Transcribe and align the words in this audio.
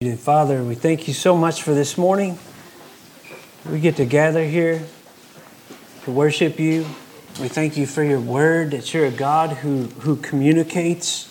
Father, 0.00 0.64
we 0.64 0.76
thank 0.76 1.08
you 1.08 1.12
so 1.12 1.36
much 1.36 1.62
for 1.62 1.74
this 1.74 1.98
morning. 1.98 2.38
We 3.70 3.80
get 3.80 3.96
to 3.96 4.06
gather 4.06 4.42
here 4.42 4.82
to 6.04 6.10
worship 6.10 6.58
you. 6.58 6.86
We 7.38 7.48
thank 7.48 7.76
you 7.76 7.84
for 7.84 8.02
your 8.02 8.18
word, 8.18 8.70
that 8.70 8.94
you're 8.94 9.04
a 9.04 9.10
God 9.10 9.58
who, 9.58 9.88
who 10.00 10.16
communicates, 10.16 11.28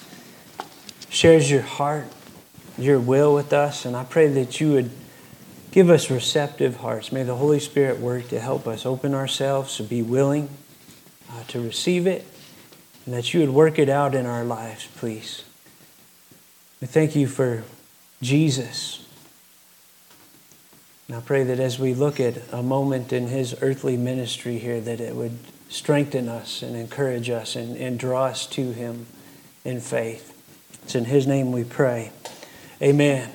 shares 1.09 1.49
your 1.49 1.63
heart, 1.63 2.05
your 2.77 2.99
will 2.99 3.33
with 3.33 3.53
us. 3.53 3.85
And 3.85 3.95
I 3.95 4.03
pray 4.03 4.27
that 4.27 4.61
you 4.61 4.73
would 4.73 4.91
give 5.71 5.89
us 5.89 6.11
receptive 6.11 6.75
hearts. 6.75 7.11
May 7.11 7.23
the 7.23 7.37
Holy 7.37 7.59
Spirit 7.59 7.97
work 7.97 8.27
to 8.27 8.39
help 8.39 8.67
us 8.67 8.85
open 8.85 9.15
ourselves, 9.15 9.77
to 9.77 9.83
be 9.83 10.03
willing 10.03 10.47
uh, 11.31 11.41
to 11.47 11.59
receive 11.59 12.05
it, 12.05 12.23
and 13.07 13.15
that 13.15 13.33
you 13.33 13.39
would 13.39 13.49
work 13.49 13.79
it 13.79 13.89
out 13.89 14.13
in 14.13 14.27
our 14.27 14.43
lives, 14.43 14.87
please. 14.95 15.43
We 16.79 16.85
thank 16.85 17.15
you 17.15 17.25
for 17.25 17.63
Jesus. 18.21 19.05
And 21.07 21.17
I 21.17 21.21
pray 21.21 21.43
that 21.43 21.59
as 21.59 21.79
we 21.79 21.93
look 21.93 22.19
at 22.19 22.37
a 22.51 22.61
moment 22.61 23.11
in 23.11 23.27
his 23.27 23.55
earthly 23.61 23.97
ministry 23.97 24.59
here, 24.59 24.79
that 24.81 24.99
it 24.99 25.15
would 25.15 25.37
strengthen 25.69 26.27
us 26.27 26.61
and 26.61 26.75
encourage 26.75 27.29
us 27.29 27.55
and, 27.55 27.75
and 27.77 27.97
draw 27.97 28.25
us 28.25 28.45
to 28.47 28.71
him 28.71 29.05
in 29.63 29.79
faith. 29.79 30.35
It's 30.83 30.95
in 30.95 31.05
his 31.05 31.27
name 31.27 31.51
we 31.51 31.63
pray. 31.63 32.11
Amen. 32.81 33.31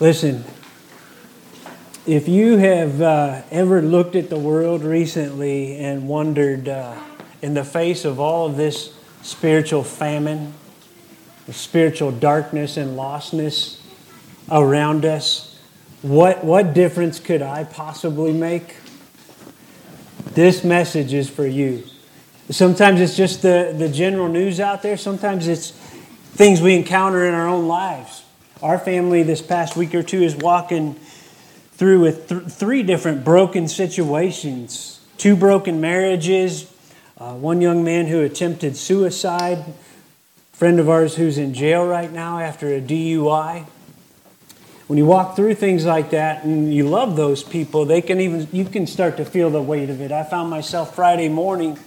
Listen, 0.00 0.44
if 2.06 2.28
you 2.28 2.56
have 2.56 3.02
uh, 3.02 3.42
ever 3.50 3.82
looked 3.82 4.16
at 4.16 4.30
the 4.30 4.38
world 4.38 4.82
recently 4.82 5.78
and 5.78 6.08
wondered, 6.08 6.68
uh, 6.68 6.98
in 7.42 7.54
the 7.54 7.64
face 7.64 8.04
of 8.04 8.18
all 8.18 8.46
of 8.46 8.56
this 8.56 8.94
spiritual 9.22 9.84
famine, 9.84 10.54
the 11.48 11.54
spiritual 11.54 12.12
darkness 12.12 12.76
and 12.76 12.94
lostness 12.94 13.80
around 14.50 15.06
us. 15.06 15.58
What, 16.02 16.44
what 16.44 16.74
difference 16.74 17.18
could 17.18 17.40
I 17.40 17.64
possibly 17.64 18.34
make? 18.34 18.76
This 20.32 20.62
message 20.62 21.14
is 21.14 21.30
for 21.30 21.46
you. 21.46 21.84
Sometimes 22.50 23.00
it's 23.00 23.16
just 23.16 23.40
the, 23.40 23.74
the 23.76 23.88
general 23.88 24.28
news 24.28 24.60
out 24.60 24.82
there, 24.82 24.98
sometimes 24.98 25.48
it's 25.48 25.70
things 25.70 26.60
we 26.60 26.76
encounter 26.76 27.24
in 27.24 27.32
our 27.32 27.48
own 27.48 27.66
lives. 27.66 28.24
Our 28.62 28.78
family 28.78 29.22
this 29.22 29.40
past 29.40 29.74
week 29.74 29.94
or 29.94 30.02
two 30.02 30.22
is 30.22 30.36
walking 30.36 30.96
through 31.72 32.00
with 32.00 32.28
th- 32.28 32.42
three 32.42 32.82
different 32.82 33.24
broken 33.24 33.68
situations 33.68 35.00
two 35.16 35.34
broken 35.34 35.80
marriages, 35.80 36.72
uh, 37.16 37.32
one 37.32 37.60
young 37.60 37.82
man 37.82 38.06
who 38.06 38.20
attempted 38.20 38.76
suicide 38.76 39.64
friend 40.58 40.80
of 40.80 40.88
ours 40.88 41.14
who's 41.14 41.38
in 41.38 41.54
jail 41.54 41.86
right 41.86 42.10
now 42.10 42.40
after 42.40 42.74
a 42.74 42.80
DUI. 42.80 43.64
When 44.88 44.98
you 44.98 45.06
walk 45.06 45.36
through 45.36 45.54
things 45.54 45.86
like 45.86 46.10
that 46.10 46.42
and 46.42 46.74
you 46.74 46.88
love 46.88 47.14
those 47.14 47.44
people, 47.44 47.84
they 47.84 48.02
can 48.02 48.20
even 48.20 48.48
you 48.50 48.64
can 48.64 48.88
start 48.88 49.18
to 49.18 49.24
feel 49.24 49.50
the 49.50 49.62
weight 49.62 49.88
of 49.88 50.00
it. 50.00 50.10
I 50.10 50.24
found 50.24 50.50
myself 50.50 50.96
Friday 50.96 51.28
morning 51.28 51.78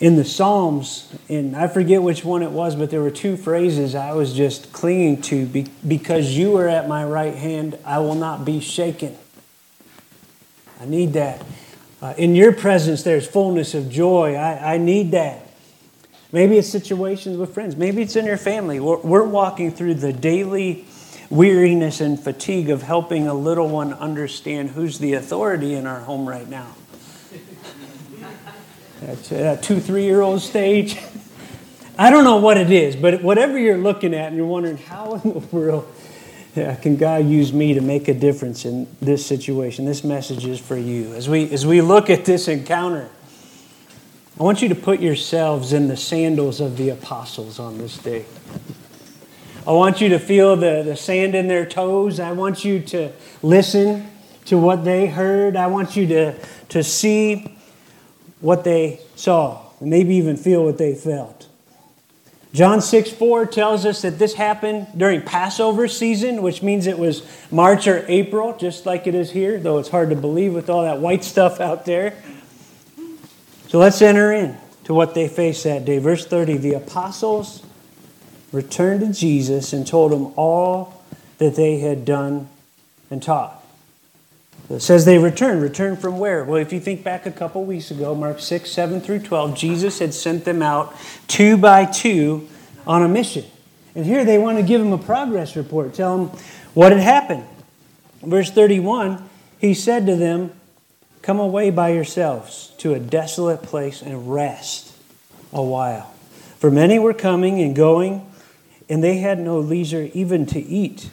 in 0.00 0.16
the 0.16 0.24
Psalms, 0.24 1.16
and 1.28 1.54
I 1.54 1.68
forget 1.68 2.02
which 2.02 2.24
one 2.24 2.42
it 2.42 2.50
was, 2.50 2.74
but 2.74 2.90
there 2.90 3.00
were 3.00 3.12
two 3.12 3.36
phrases 3.36 3.94
I 3.94 4.14
was 4.14 4.34
just 4.34 4.72
clinging 4.72 5.22
to 5.22 5.46
because 5.86 6.36
you 6.36 6.56
are 6.56 6.66
at 6.66 6.88
my 6.88 7.04
right 7.04 7.36
hand, 7.36 7.78
I 7.84 8.00
will 8.00 8.16
not 8.16 8.44
be 8.44 8.58
shaken. 8.58 9.16
I 10.80 10.86
need 10.86 11.12
that. 11.12 11.46
Uh, 12.02 12.14
in 12.18 12.34
your 12.34 12.50
presence, 12.50 13.04
there's 13.04 13.28
fullness 13.28 13.74
of 13.74 13.88
joy. 13.88 14.34
I, 14.34 14.74
I 14.74 14.76
need 14.78 15.12
that. 15.12 15.43
Maybe 16.34 16.58
it's 16.58 16.68
situations 16.68 17.36
with 17.36 17.54
friends. 17.54 17.76
Maybe 17.76 18.02
it's 18.02 18.16
in 18.16 18.26
your 18.26 18.36
family. 18.36 18.80
We're, 18.80 18.98
we're 18.98 19.22
walking 19.22 19.70
through 19.70 19.94
the 19.94 20.12
daily 20.12 20.84
weariness 21.30 22.00
and 22.00 22.18
fatigue 22.18 22.70
of 22.70 22.82
helping 22.82 23.28
a 23.28 23.34
little 23.34 23.68
one 23.68 23.92
understand 23.92 24.70
who's 24.70 24.98
the 24.98 25.12
authority 25.12 25.74
in 25.74 25.86
our 25.86 26.00
home 26.00 26.28
right 26.28 26.48
now. 26.48 26.74
At 29.02 29.22
that 29.26 29.62
two, 29.62 29.78
three 29.78 30.06
year 30.06 30.22
old 30.22 30.40
stage. 30.40 30.98
I 31.96 32.10
don't 32.10 32.24
know 32.24 32.38
what 32.38 32.56
it 32.56 32.72
is, 32.72 32.96
but 32.96 33.22
whatever 33.22 33.56
you're 33.56 33.78
looking 33.78 34.12
at 34.12 34.26
and 34.26 34.36
you're 34.36 34.44
wondering, 34.44 34.78
how 34.78 35.14
in 35.14 35.34
the 35.34 35.38
world 35.52 35.86
yeah, 36.56 36.74
can 36.74 36.96
God 36.96 37.26
use 37.26 37.52
me 37.52 37.74
to 37.74 37.80
make 37.80 38.08
a 38.08 38.14
difference 38.14 38.64
in 38.64 38.88
this 39.00 39.24
situation? 39.24 39.84
This 39.84 40.02
message 40.02 40.46
is 40.46 40.58
for 40.58 40.76
you. 40.76 41.14
As 41.14 41.28
we, 41.28 41.48
as 41.52 41.64
we 41.64 41.80
look 41.80 42.10
at 42.10 42.24
this 42.24 42.48
encounter, 42.48 43.08
I 44.38 44.42
want 44.42 44.62
you 44.62 44.68
to 44.68 44.74
put 44.74 44.98
yourselves 44.98 45.72
in 45.72 45.86
the 45.86 45.96
sandals 45.96 46.60
of 46.60 46.76
the 46.76 46.88
apostles 46.88 47.60
on 47.60 47.78
this 47.78 47.96
day. 47.98 48.24
I 49.64 49.70
want 49.70 50.00
you 50.00 50.08
to 50.08 50.18
feel 50.18 50.56
the, 50.56 50.82
the 50.84 50.96
sand 50.96 51.36
in 51.36 51.46
their 51.46 51.64
toes. 51.64 52.18
I 52.18 52.32
want 52.32 52.64
you 52.64 52.80
to 52.80 53.12
listen 53.42 54.10
to 54.46 54.58
what 54.58 54.84
they 54.84 55.06
heard. 55.06 55.54
I 55.54 55.68
want 55.68 55.94
you 55.94 56.08
to, 56.08 56.34
to 56.70 56.82
see 56.82 57.56
what 58.40 58.64
they 58.64 58.98
saw, 59.14 59.62
and 59.78 59.88
maybe 59.88 60.16
even 60.16 60.36
feel 60.36 60.64
what 60.64 60.78
they 60.78 60.96
felt. 60.96 61.46
John 62.52 62.80
6 62.80 63.12
4 63.12 63.46
tells 63.46 63.86
us 63.86 64.02
that 64.02 64.18
this 64.18 64.34
happened 64.34 64.88
during 64.96 65.22
Passover 65.22 65.86
season, 65.86 66.42
which 66.42 66.60
means 66.60 66.88
it 66.88 66.98
was 66.98 67.22
March 67.52 67.86
or 67.86 68.04
April, 68.08 68.56
just 68.56 68.84
like 68.84 69.06
it 69.06 69.14
is 69.14 69.30
here, 69.30 69.60
though 69.60 69.78
it's 69.78 69.88
hard 69.88 70.10
to 70.10 70.16
believe 70.16 70.54
with 70.54 70.68
all 70.68 70.82
that 70.82 70.98
white 70.98 71.22
stuff 71.22 71.60
out 71.60 71.84
there. 71.84 72.16
So 73.74 73.80
let's 73.80 74.00
enter 74.02 74.32
in 74.32 74.56
to 74.84 74.94
what 74.94 75.14
they 75.14 75.26
faced 75.26 75.64
that 75.64 75.84
day. 75.84 75.98
Verse 75.98 76.24
30 76.24 76.58
The 76.58 76.74
apostles 76.74 77.60
returned 78.52 79.00
to 79.00 79.12
Jesus 79.12 79.72
and 79.72 79.84
told 79.84 80.12
him 80.12 80.32
all 80.36 81.02
that 81.38 81.56
they 81.56 81.80
had 81.80 82.04
done 82.04 82.48
and 83.10 83.20
taught. 83.20 83.66
It 84.70 84.78
says 84.78 85.04
they 85.04 85.18
returned. 85.18 85.60
Returned 85.60 85.98
from 85.98 86.20
where? 86.20 86.44
Well, 86.44 86.60
if 86.60 86.72
you 86.72 86.78
think 86.78 87.02
back 87.02 87.26
a 87.26 87.32
couple 87.32 87.64
weeks 87.64 87.90
ago, 87.90 88.14
Mark 88.14 88.38
6, 88.38 88.70
7 88.70 89.00
through 89.00 89.18
12, 89.18 89.56
Jesus 89.56 89.98
had 89.98 90.14
sent 90.14 90.44
them 90.44 90.62
out 90.62 90.94
two 91.26 91.56
by 91.56 91.84
two 91.84 92.48
on 92.86 93.02
a 93.02 93.08
mission. 93.08 93.44
And 93.96 94.06
here 94.06 94.24
they 94.24 94.38
want 94.38 94.56
to 94.58 94.62
give 94.62 94.80
him 94.80 94.92
a 94.92 94.98
progress 94.98 95.56
report, 95.56 95.94
tell 95.94 96.16
him 96.16 96.38
what 96.74 96.92
had 96.92 97.00
happened. 97.00 97.44
Verse 98.22 98.52
31, 98.52 99.28
he 99.58 99.74
said 99.74 100.06
to 100.06 100.14
them, 100.14 100.52
Come 101.24 101.40
away 101.40 101.70
by 101.70 101.88
yourselves 101.88 102.74
to 102.76 102.92
a 102.92 102.98
desolate 102.98 103.62
place 103.62 104.02
and 104.02 104.30
rest 104.30 104.92
a 105.54 105.62
while. 105.62 106.12
For 106.58 106.70
many 106.70 106.98
were 106.98 107.14
coming 107.14 107.62
and 107.62 107.74
going, 107.74 108.30
and 108.90 109.02
they 109.02 109.16
had 109.16 109.38
no 109.38 109.58
leisure 109.58 110.10
even 110.12 110.44
to 110.44 110.60
eat. 110.60 111.08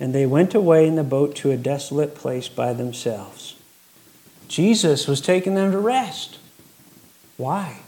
And 0.00 0.12
they 0.12 0.26
went 0.26 0.56
away 0.56 0.88
in 0.88 0.96
the 0.96 1.04
boat 1.04 1.36
to 1.36 1.52
a 1.52 1.56
desolate 1.56 2.16
place 2.16 2.48
by 2.48 2.72
themselves. 2.72 3.54
Jesus 4.48 5.06
was 5.06 5.20
taking 5.20 5.54
them 5.54 5.70
to 5.70 5.78
rest. 5.78 6.38
Why? 7.36 7.78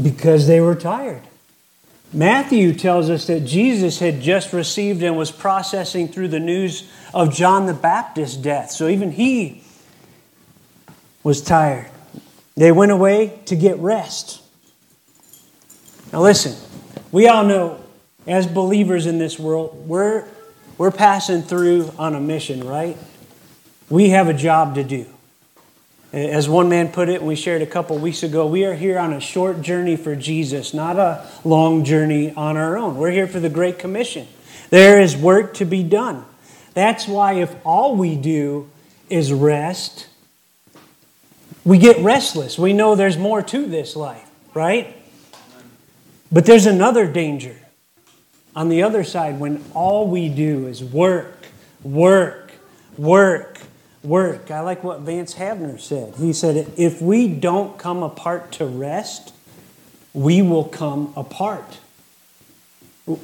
Because 0.00 0.46
they 0.46 0.60
were 0.60 0.74
tired. 0.74 1.22
Matthew 2.12 2.74
tells 2.74 3.08
us 3.08 3.26
that 3.28 3.46
Jesus 3.46 4.00
had 4.00 4.20
just 4.20 4.52
received 4.52 5.02
and 5.02 5.16
was 5.16 5.30
processing 5.32 6.08
through 6.08 6.28
the 6.28 6.40
news 6.40 6.90
of 7.14 7.34
John 7.34 7.64
the 7.64 7.72
Baptist's 7.72 8.36
death. 8.36 8.70
So 8.70 8.88
even 8.88 9.12
he 9.12 9.62
was 11.26 11.42
tired. 11.42 11.90
They 12.54 12.70
went 12.70 12.92
away 12.92 13.40
to 13.46 13.56
get 13.56 13.80
rest. 13.80 14.40
Now, 16.12 16.22
listen, 16.22 16.54
we 17.10 17.26
all 17.26 17.42
know 17.42 17.80
as 18.28 18.46
believers 18.46 19.06
in 19.06 19.18
this 19.18 19.36
world, 19.36 19.88
we're, 19.88 20.24
we're 20.78 20.92
passing 20.92 21.42
through 21.42 21.92
on 21.98 22.14
a 22.14 22.20
mission, 22.20 22.62
right? 22.62 22.96
We 23.90 24.10
have 24.10 24.28
a 24.28 24.34
job 24.34 24.76
to 24.76 24.84
do. 24.84 25.04
As 26.12 26.48
one 26.48 26.68
man 26.68 26.92
put 26.92 27.08
it, 27.08 27.20
we 27.20 27.34
shared 27.34 27.60
a 27.60 27.66
couple 27.66 27.98
weeks 27.98 28.22
ago, 28.22 28.46
we 28.46 28.64
are 28.64 28.74
here 28.74 28.96
on 28.96 29.12
a 29.12 29.20
short 29.20 29.62
journey 29.62 29.96
for 29.96 30.14
Jesus, 30.14 30.72
not 30.72 30.96
a 30.96 31.28
long 31.42 31.82
journey 31.82 32.32
on 32.34 32.56
our 32.56 32.78
own. 32.78 32.98
We're 32.98 33.10
here 33.10 33.26
for 33.26 33.40
the 33.40 33.50
Great 33.50 33.80
Commission. 33.80 34.28
There 34.70 35.00
is 35.00 35.16
work 35.16 35.54
to 35.54 35.64
be 35.64 35.82
done. 35.82 36.24
That's 36.74 37.08
why, 37.08 37.32
if 37.32 37.52
all 37.66 37.96
we 37.96 38.14
do 38.14 38.70
is 39.10 39.32
rest, 39.32 40.06
we 41.66 41.78
get 41.78 41.98
restless. 41.98 42.56
We 42.56 42.72
know 42.72 42.94
there's 42.94 43.18
more 43.18 43.42
to 43.42 43.66
this 43.66 43.96
life, 43.96 44.30
right? 44.54 44.96
But 46.30 46.46
there's 46.46 46.64
another 46.64 47.08
danger. 47.08 47.56
On 48.54 48.68
the 48.68 48.84
other 48.84 49.02
side, 49.02 49.40
when 49.40 49.62
all 49.74 50.06
we 50.06 50.28
do 50.28 50.68
is 50.68 50.82
work, 50.82 51.44
work, 51.82 52.52
work, 52.96 53.60
work. 54.04 54.50
I 54.52 54.60
like 54.60 54.84
what 54.84 55.00
Vance 55.00 55.34
Havner 55.34 55.80
said. 55.80 56.14
He 56.14 56.32
said, 56.32 56.72
if 56.76 57.02
we 57.02 57.26
don't 57.26 57.76
come 57.76 58.04
apart 58.04 58.52
to 58.52 58.64
rest, 58.64 59.34
we 60.14 60.42
will 60.42 60.64
come 60.64 61.12
apart. 61.16 61.80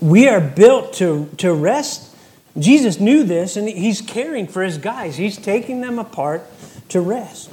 We 0.00 0.28
are 0.28 0.40
built 0.40 0.94
to, 0.94 1.30
to 1.38 1.54
rest. 1.54 2.14
Jesus 2.58 2.98
knew 2.98 3.22
this, 3.22 3.56
and 3.56 3.68
he's 3.68 4.00
caring 4.00 4.48
for 4.48 4.64
his 4.64 4.78
guys. 4.78 5.16
He's 5.16 5.36
taking 5.36 5.80
them 5.80 6.00
apart 6.00 6.44
to 6.88 7.00
rest 7.00 7.50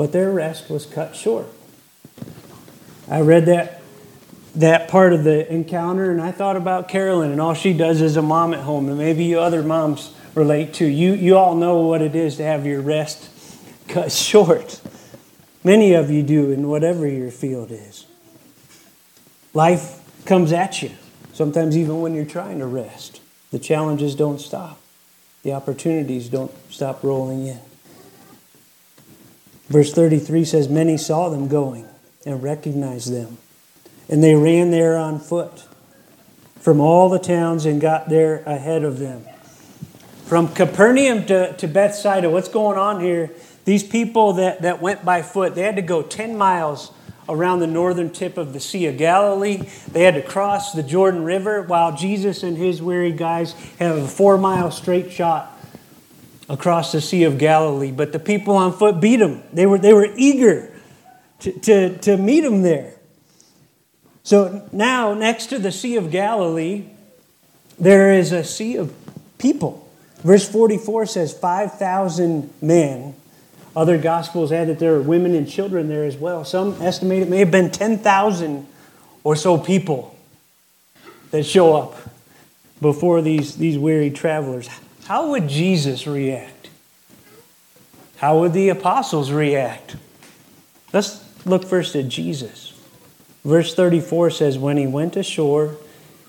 but 0.00 0.12
their 0.12 0.30
rest 0.30 0.70
was 0.70 0.86
cut 0.86 1.14
short. 1.14 1.46
I 3.06 3.20
read 3.20 3.44
that 3.44 3.82
that 4.54 4.88
part 4.88 5.12
of 5.12 5.24
the 5.24 5.52
encounter, 5.52 6.10
and 6.10 6.22
I 6.22 6.30
thought 6.32 6.56
about 6.56 6.88
Carolyn 6.88 7.32
and 7.32 7.38
all 7.38 7.52
she 7.52 7.74
does 7.74 8.00
is 8.00 8.16
a 8.16 8.22
mom 8.22 8.54
at 8.54 8.60
home, 8.60 8.88
and 8.88 8.96
maybe 8.96 9.24
you 9.24 9.40
other 9.40 9.62
moms 9.62 10.14
relate 10.34 10.72
to. 10.74 10.86
You, 10.86 11.12
you 11.12 11.36
all 11.36 11.54
know 11.54 11.80
what 11.80 12.00
it 12.00 12.14
is 12.14 12.36
to 12.36 12.42
have 12.44 12.64
your 12.64 12.80
rest 12.80 13.28
cut 13.88 14.10
short. 14.10 14.80
Many 15.64 15.92
of 15.92 16.10
you 16.10 16.22
do 16.22 16.50
in 16.50 16.66
whatever 16.66 17.06
your 17.06 17.30
field 17.30 17.70
is. 17.70 18.06
Life 19.52 20.00
comes 20.24 20.50
at 20.50 20.80
you, 20.80 20.92
sometimes 21.34 21.76
even 21.76 22.00
when 22.00 22.14
you're 22.14 22.24
trying 22.24 22.60
to 22.60 22.66
rest. 22.66 23.20
The 23.50 23.58
challenges 23.58 24.14
don't 24.14 24.40
stop, 24.40 24.80
the 25.42 25.52
opportunities 25.52 26.30
don't 26.30 26.52
stop 26.72 27.04
rolling 27.04 27.48
in. 27.48 27.60
Verse 29.70 29.92
33 29.92 30.44
says, 30.44 30.68
Many 30.68 30.96
saw 30.96 31.28
them 31.28 31.46
going 31.46 31.86
and 32.26 32.42
recognized 32.42 33.12
them, 33.12 33.38
and 34.08 34.22
they 34.22 34.34
ran 34.34 34.72
there 34.72 34.96
on 34.96 35.20
foot 35.20 35.64
from 36.58 36.80
all 36.80 37.08
the 37.08 37.20
towns 37.20 37.64
and 37.64 37.80
got 37.80 38.08
there 38.08 38.42
ahead 38.46 38.82
of 38.82 38.98
them. 38.98 39.24
From 40.26 40.48
Capernaum 40.48 41.24
to, 41.26 41.56
to 41.56 41.68
Bethsaida, 41.68 42.28
what's 42.28 42.48
going 42.48 42.78
on 42.78 43.00
here? 43.00 43.30
These 43.64 43.84
people 43.84 44.34
that, 44.34 44.62
that 44.62 44.82
went 44.82 45.04
by 45.04 45.22
foot, 45.22 45.54
they 45.54 45.62
had 45.62 45.76
to 45.76 45.82
go 45.82 46.02
10 46.02 46.36
miles 46.36 46.92
around 47.28 47.60
the 47.60 47.66
northern 47.68 48.10
tip 48.10 48.36
of 48.36 48.52
the 48.52 48.60
Sea 48.60 48.86
of 48.86 48.98
Galilee. 48.98 49.68
They 49.92 50.02
had 50.02 50.14
to 50.14 50.22
cross 50.22 50.72
the 50.72 50.82
Jordan 50.82 51.24
River 51.24 51.62
while 51.62 51.96
Jesus 51.96 52.42
and 52.42 52.56
his 52.56 52.82
weary 52.82 53.12
guys 53.12 53.52
have 53.78 53.96
a 53.96 54.06
four 54.06 54.36
mile 54.36 54.72
straight 54.72 55.12
shot 55.12 55.56
across 56.50 56.92
the 56.92 57.00
Sea 57.00 57.24
of 57.24 57.38
Galilee. 57.38 57.92
But 57.92 58.12
the 58.12 58.18
people 58.18 58.56
on 58.56 58.74
foot 58.74 59.00
beat 59.00 59.16
them. 59.16 59.42
They 59.54 59.64
were, 59.64 59.78
they 59.78 59.94
were 59.94 60.08
eager 60.16 60.70
to, 61.38 61.52
to, 61.60 61.98
to 61.98 62.16
meet 62.18 62.40
them 62.40 62.60
there. 62.60 62.94
So 64.22 64.68
now, 64.72 65.14
next 65.14 65.46
to 65.46 65.58
the 65.58 65.72
Sea 65.72 65.96
of 65.96 66.10
Galilee, 66.10 66.84
there 67.78 68.12
is 68.12 68.32
a 68.32 68.44
sea 68.44 68.76
of 68.76 68.92
people. 69.38 69.88
Verse 70.18 70.46
44 70.46 71.06
says 71.06 71.32
5,000 71.32 72.52
men 72.60 73.14
other 73.74 73.98
gospels 73.98 74.50
add 74.50 74.68
that 74.68 74.78
there 74.78 74.96
are 74.96 75.02
women 75.02 75.34
and 75.34 75.48
children 75.48 75.88
there 75.88 76.04
as 76.04 76.16
well. 76.16 76.44
Some 76.44 76.80
estimate 76.82 77.22
it 77.22 77.28
may 77.28 77.38
have 77.38 77.50
been 77.50 77.70
10,000 77.70 78.66
or 79.22 79.36
so 79.36 79.58
people 79.58 80.16
that 81.30 81.44
show 81.44 81.76
up 81.76 81.96
before 82.80 83.22
these, 83.22 83.56
these 83.56 83.78
weary 83.78 84.10
travelers. 84.10 84.68
How 85.10 85.30
would 85.30 85.48
Jesus 85.48 86.06
react? 86.06 86.70
How 88.18 88.38
would 88.38 88.52
the 88.52 88.68
apostles 88.68 89.32
react? 89.32 89.96
Let's 90.92 91.24
look 91.44 91.64
first 91.64 91.96
at 91.96 92.08
Jesus. 92.08 92.80
Verse 93.44 93.74
34 93.74 94.30
says, 94.30 94.56
When 94.56 94.76
he 94.76 94.86
went 94.86 95.16
ashore, 95.16 95.78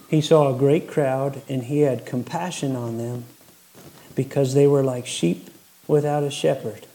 he 0.09 0.19
saw 0.19 0.51
a 0.51 0.57
great 0.57 0.87
crowd, 0.87 1.43
and 1.47 1.65
he 1.65 1.81
had 1.81 2.07
compassion 2.07 2.75
on 2.75 2.97
them 2.97 3.25
because 4.15 4.55
they 4.55 4.65
were 4.65 4.81
like 4.81 5.05
sheep 5.05 5.51
without 5.87 6.23
a 6.23 6.31
shepherd 6.31 6.87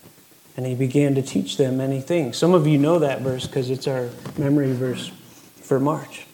and 0.57 0.67
he 0.67 0.75
began 0.75 1.15
to 1.15 1.23
teach 1.23 1.57
them 1.57 1.77
many 1.77 2.01
things. 2.01 2.37
Some 2.37 2.53
of 2.53 2.67
you 2.67 2.79
know 2.79 2.99
that 2.99 3.21
verse 3.21 3.47
because 3.47 3.71
it's 3.71 3.87
our 3.87 4.11
memory 4.37 4.73
verse 4.73 5.13
for 5.61 5.79
March. 5.79 6.27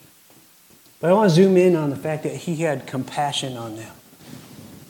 But 0.99 1.11
I 1.11 1.13
want 1.13 1.29
to 1.29 1.37
zoom 1.37 1.59
in 1.59 1.77
on 1.77 1.91
the 1.91 1.97
fact 1.97 2.23
that 2.23 2.37
he 2.37 2.57
had 2.57 2.87
compassion 2.87 3.59
on 3.59 3.77
them. 3.77 3.93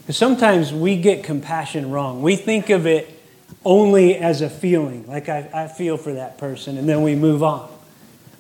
Because 0.03 0.17
sometimes 0.17 0.73
we 0.73 0.97
get 0.97 1.25
compassion 1.25 1.91
wrong. 1.91 2.23
We 2.23 2.37
think 2.37 2.71
of 2.71 2.87
it 2.87 3.09
only 3.65 4.17
as 4.17 4.41
a 4.41 4.51
feeling, 4.51 5.07
like 5.07 5.29
I, 5.29 5.49
I 5.53 5.69
feel 5.69 5.97
for 5.97 6.15
that 6.15 6.39
person, 6.39 6.77
and 6.77 6.89
then 6.89 7.03
we 7.03 7.15
move 7.15 7.43
on. 7.43 7.71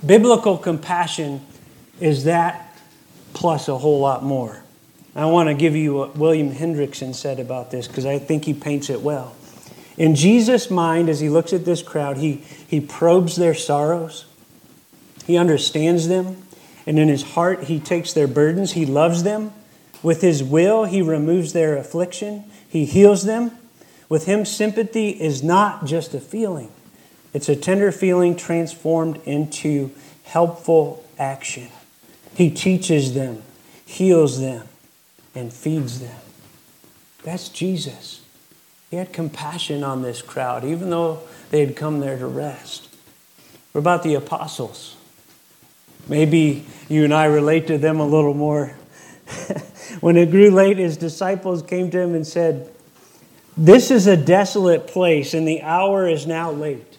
Biblical 0.04 0.58
compassion 0.58 1.40
is 2.00 2.24
that 2.24 2.76
plus 3.32 3.68
a 3.68 3.78
whole 3.78 4.00
lot 4.00 4.24
more. 4.24 4.62
I 5.14 5.26
want 5.26 5.48
to 5.48 5.54
give 5.54 5.76
you 5.76 5.94
what 5.94 6.16
William 6.16 6.50
Hendriksen 6.52 7.14
said 7.14 7.38
about 7.38 7.70
this 7.70 7.86
because 7.86 8.06
I 8.06 8.18
think 8.18 8.44
he 8.44 8.54
paints 8.54 8.90
it 8.90 9.02
well. 9.02 9.36
In 9.96 10.14
Jesus' 10.14 10.70
mind, 10.70 11.08
as 11.08 11.20
he 11.20 11.28
looks 11.28 11.52
at 11.52 11.64
this 11.64 11.82
crowd, 11.82 12.16
he, 12.16 12.36
he 12.66 12.80
probes 12.80 13.36
their 13.36 13.54
sorrows, 13.54 14.24
he 15.26 15.36
understands 15.36 16.08
them, 16.08 16.42
and 16.86 16.98
in 16.98 17.08
his 17.08 17.22
heart, 17.22 17.64
he 17.64 17.78
takes 17.78 18.12
their 18.12 18.26
burdens, 18.26 18.72
he 18.72 18.86
loves 18.86 19.22
them. 19.22 19.52
With 20.02 20.20
his 20.20 20.42
will, 20.42 20.84
he 20.84 21.00
removes 21.00 21.52
their 21.52 21.76
affliction, 21.76 22.44
he 22.68 22.84
heals 22.84 23.24
them. 23.24 23.52
With 24.08 24.26
him, 24.26 24.44
sympathy 24.44 25.10
is 25.10 25.42
not 25.42 25.86
just 25.86 26.12
a 26.12 26.20
feeling, 26.20 26.70
it's 27.32 27.48
a 27.48 27.56
tender 27.56 27.92
feeling 27.92 28.36
transformed 28.36 29.20
into 29.24 29.90
helpful 30.24 31.04
action. 31.18 31.68
He 32.34 32.50
teaches 32.50 33.14
them, 33.14 33.42
heals 33.86 34.40
them, 34.40 34.66
and 35.34 35.52
feeds 35.52 36.00
them. 36.00 36.16
That's 37.22 37.48
Jesus. 37.48 38.20
He 38.90 38.96
had 38.96 39.12
compassion 39.12 39.82
on 39.84 40.02
this 40.02 40.20
crowd, 40.20 40.64
even 40.64 40.90
though 40.90 41.20
they 41.50 41.60
had 41.60 41.76
come 41.76 42.00
there 42.00 42.18
to 42.18 42.26
rest. 42.26 42.88
What 43.72 43.78
about 43.78 44.02
the 44.02 44.14
apostles? 44.14 44.96
Maybe 46.08 46.66
you 46.88 47.04
and 47.04 47.14
I 47.14 47.24
relate 47.24 47.66
to 47.68 47.78
them 47.78 48.00
a 48.00 48.06
little 48.06 48.34
more. 48.34 48.76
when 50.02 50.16
it 50.16 50.32
grew 50.32 50.50
late, 50.50 50.78
his 50.78 50.96
disciples 50.96 51.62
came 51.62 51.88
to 51.92 52.00
him 52.00 52.16
and 52.16 52.26
said, 52.26 52.68
This 53.56 53.88
is 53.92 54.08
a 54.08 54.16
desolate 54.16 54.88
place, 54.88 55.32
and 55.32 55.46
the 55.46 55.62
hour 55.62 56.08
is 56.08 56.26
now 56.26 56.50
late. 56.50 56.98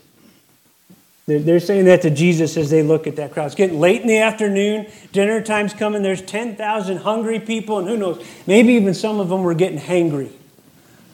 They're 1.26 1.60
saying 1.60 1.84
that 1.86 2.02
to 2.04 2.10
Jesus 2.10 2.56
as 2.56 2.70
they 2.70 2.82
look 2.82 3.06
at 3.06 3.18
that 3.18 3.34
crowd. 3.34 3.48
It's 3.48 3.56
getting 3.56 3.82
late 3.82 4.00
in 4.00 4.08
the 4.08 4.20
afternoon, 4.20 4.88
dinner 5.12 5.42
time's 5.42 5.74
coming, 5.74 6.02
there's 6.02 6.22
10,000 6.22 6.98
hungry 7.00 7.42
people, 7.42 7.80
and 7.80 7.90
who 7.90 7.98
knows, 7.98 8.26
maybe 8.48 8.72
even 8.72 8.94
some 8.94 9.20
of 9.20 9.28
them 9.28 9.44
were 9.44 9.54
getting 9.54 9.80
hangry. 9.80 10.32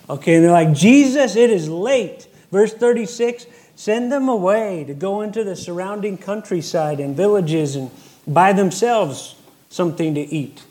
Okay, 0.07 0.36
and 0.36 0.44
they're 0.44 0.51
like, 0.51 0.74
Jesus, 0.74 1.36
it 1.36 1.50
is 1.50 1.68
late. 1.68 2.27
Verse 2.51 2.71
36 2.71 3.47
send 3.75 4.12
them 4.12 4.30
away 4.30 4.83
to 4.83 4.94
go 4.94 5.21
into 5.21 5.44
the 5.44 5.56
surrounding 5.56 6.19
countryside 6.19 7.00
and 7.00 7.15
villages 7.15 7.75
and 7.75 7.89
buy 8.27 8.53
themselves 8.53 9.36
something 9.69 10.13
to 10.13 10.21
eat. 10.21 10.62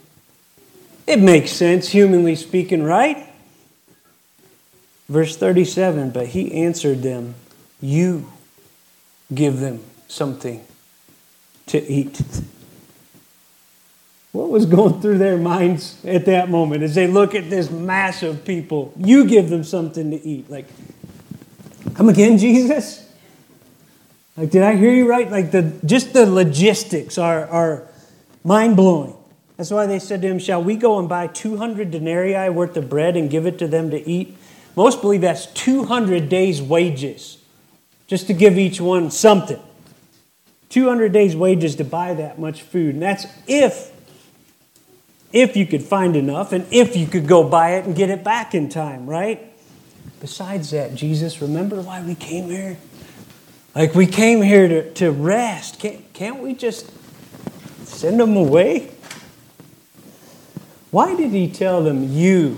It 1.09 1.19
makes 1.19 1.51
sense, 1.51 1.89
humanly 1.89 2.35
speaking, 2.35 2.83
right? 2.83 3.27
Verse 5.07 5.35
37 5.35 6.11
But 6.11 6.27
he 6.27 6.53
answered 6.53 7.01
them, 7.01 7.33
You 7.81 8.31
give 9.33 9.59
them 9.59 9.83
something 10.07 10.63
to 11.65 11.83
eat. 11.91 12.21
What 14.33 14.51
was 14.51 14.67
going 14.67 15.01
through 15.01 15.17
their 15.17 15.39
minds 15.39 15.97
at 16.05 16.25
that 16.25 16.51
moment 16.51 16.83
as 16.83 16.93
they 16.93 17.07
look 17.07 17.33
at 17.33 17.49
this 17.49 17.71
mass 17.71 18.21
of 18.21 18.45
people? 18.45 18.93
You 18.95 19.25
give 19.25 19.49
them 19.49 19.63
something 19.63 20.11
to 20.11 20.23
eat. 20.23 20.47
Like, 20.47 20.67
come 21.95 22.09
again, 22.09 22.37
Jesus? 22.37 23.11
Like, 24.37 24.51
did 24.51 24.61
I 24.61 24.75
hear 24.75 24.91
you 24.91 25.09
right? 25.09 25.29
Like, 25.29 25.49
the, 25.49 25.73
just 25.83 26.13
the 26.13 26.27
logistics 26.27 27.17
are, 27.17 27.47
are 27.47 27.87
mind 28.43 28.75
blowing. 28.75 29.15
That's 29.59 29.71
why 29.71 29.87
they 29.87 29.99
said 29.99 30.21
to 30.21 30.27
him, 30.29 30.39
Shall 30.39 30.63
we 30.63 30.77
go 30.77 30.99
and 30.99 31.09
buy 31.09 31.27
200 31.27 31.91
denarii 31.91 32.49
worth 32.49 32.77
of 32.77 32.87
bread 32.87 33.17
and 33.17 33.29
give 33.29 33.45
it 33.45 33.59
to 33.59 33.67
them 33.67 33.91
to 33.91 34.09
eat? 34.09 34.37
Most 34.73 35.01
believe 35.01 35.19
that's 35.19 35.47
200 35.47 36.29
days' 36.29 36.61
wages, 36.61 37.39
just 38.07 38.27
to 38.27 38.33
give 38.33 38.57
each 38.57 38.79
one 38.79 39.11
something. 39.11 39.59
200 40.69 41.11
days' 41.11 41.35
wages 41.35 41.75
to 41.75 41.83
buy 41.83 42.13
that 42.13 42.39
much 42.39 42.61
food. 42.61 42.93
And 42.93 43.03
that's 43.03 43.27
if 43.47 43.91
if 45.33 45.57
you 45.57 45.65
could 45.65 45.83
find 45.83 46.15
enough 46.15 46.53
and 46.53 46.65
if 46.71 46.95
you 46.95 47.05
could 47.05 47.27
go 47.27 47.43
buy 47.43 47.71
it 47.71 47.85
and 47.85 47.93
get 47.93 48.09
it 48.09 48.23
back 48.23 48.55
in 48.55 48.69
time, 48.69 49.07
right? 49.07 49.51
Besides 50.21 50.71
that, 50.71 50.95
Jesus, 50.95 51.41
remember 51.41 51.81
why 51.81 52.01
we 52.01 52.15
came 52.15 52.45
here? 52.45 52.77
Like 53.75 53.93
we 53.93 54.07
came 54.07 54.41
here 54.41 54.69
to, 54.69 54.93
to 54.93 55.11
rest. 55.11 55.81
Can't, 55.81 56.13
can't 56.13 56.41
we 56.41 56.53
just 56.53 56.89
send 57.85 58.21
them 58.21 58.37
away? 58.37 58.91
Why 60.91 61.15
did 61.15 61.31
he 61.31 61.49
tell 61.49 61.83
them, 61.83 62.11
you 62.11 62.57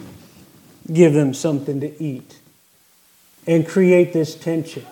give 0.92 1.14
them 1.14 1.34
something 1.34 1.80
to 1.82 2.02
eat 2.02 2.40
and 3.46 3.68
create 3.68 4.14
this 4.14 4.36
tension? 4.36 4.86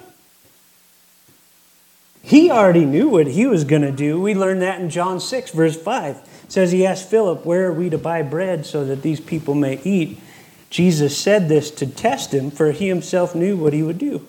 He 2.21 2.51
already 2.51 2.85
knew 2.85 3.09
what 3.09 3.27
he 3.27 3.47
was 3.47 3.63
going 3.63 3.81
to 3.81 3.91
do. 3.91 4.19
We 4.19 4.35
learned 4.35 4.61
that 4.61 4.81
in 4.81 4.89
John 4.89 5.19
6, 5.19 5.51
verse 5.51 5.81
5 5.81 6.17
says 6.49 6.71
he 6.71 6.85
asked 6.85 7.09
Philip, 7.09 7.45
Where 7.45 7.67
are 7.67 7.73
we 7.73 7.89
to 7.89 7.97
buy 7.97 8.21
bread 8.21 8.65
so 8.65 8.83
that 8.85 9.01
these 9.01 9.19
people 9.19 9.55
may 9.55 9.79
eat? 9.83 10.19
Jesus 10.69 11.17
said 11.17 11.49
this 11.49 11.71
to 11.71 11.87
test 11.87 12.33
him, 12.33 12.51
for 12.51 12.71
he 12.71 12.87
himself 12.87 13.33
knew 13.33 13.55
what 13.55 13.73
he 13.73 13.81
would 13.81 13.97
do. 13.97 14.25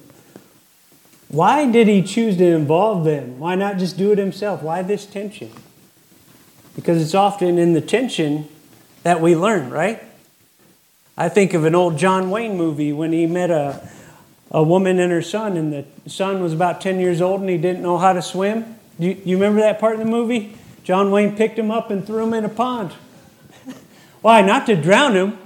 Why 1.28 1.70
did 1.70 1.86
he 1.86 2.02
choose 2.02 2.36
to 2.38 2.44
involve 2.44 3.04
them? 3.04 3.38
Why 3.38 3.54
not 3.54 3.78
just 3.78 3.96
do 3.96 4.12
it 4.12 4.18
himself? 4.18 4.62
Why 4.62 4.82
this 4.82 5.06
tension? 5.06 5.50
Because 6.74 7.00
it's 7.02 7.14
often 7.14 7.58
in 7.58 7.72
the 7.72 7.80
tension 7.80 8.48
that 9.02 9.20
we 9.20 9.34
learn, 9.34 9.70
right? 9.70 10.02
I 11.16 11.28
think 11.28 11.54
of 11.54 11.64
an 11.64 11.74
old 11.74 11.98
John 11.98 12.30
Wayne 12.30 12.56
movie 12.56 12.92
when 12.92 13.12
he 13.12 13.26
met 13.26 13.50
a, 13.50 13.86
a 14.50 14.62
woman 14.62 14.98
and 14.98 15.12
her 15.12 15.22
son, 15.22 15.56
and 15.56 15.72
the 15.72 15.84
son 16.08 16.42
was 16.42 16.52
about 16.52 16.80
10 16.80 16.98
years 16.98 17.20
old 17.20 17.40
and 17.40 17.50
he 17.50 17.58
didn't 17.58 17.82
know 17.82 17.98
how 17.98 18.12
to 18.12 18.22
swim. 18.22 18.76
Do 18.98 19.06
you, 19.06 19.20
you 19.24 19.36
remember 19.36 19.60
that 19.60 19.78
part 19.80 19.94
in 19.94 20.00
the 20.00 20.10
movie? 20.10 20.56
John 20.82 21.10
Wayne 21.10 21.36
picked 21.36 21.58
him 21.58 21.70
up 21.70 21.90
and 21.90 22.06
threw 22.06 22.22
him 22.24 22.34
in 22.34 22.44
a 22.44 22.48
pond. 22.48 22.92
Why? 24.22 24.42
Not 24.42 24.66
to 24.66 24.76
drown 24.76 25.14
him, 25.14 25.38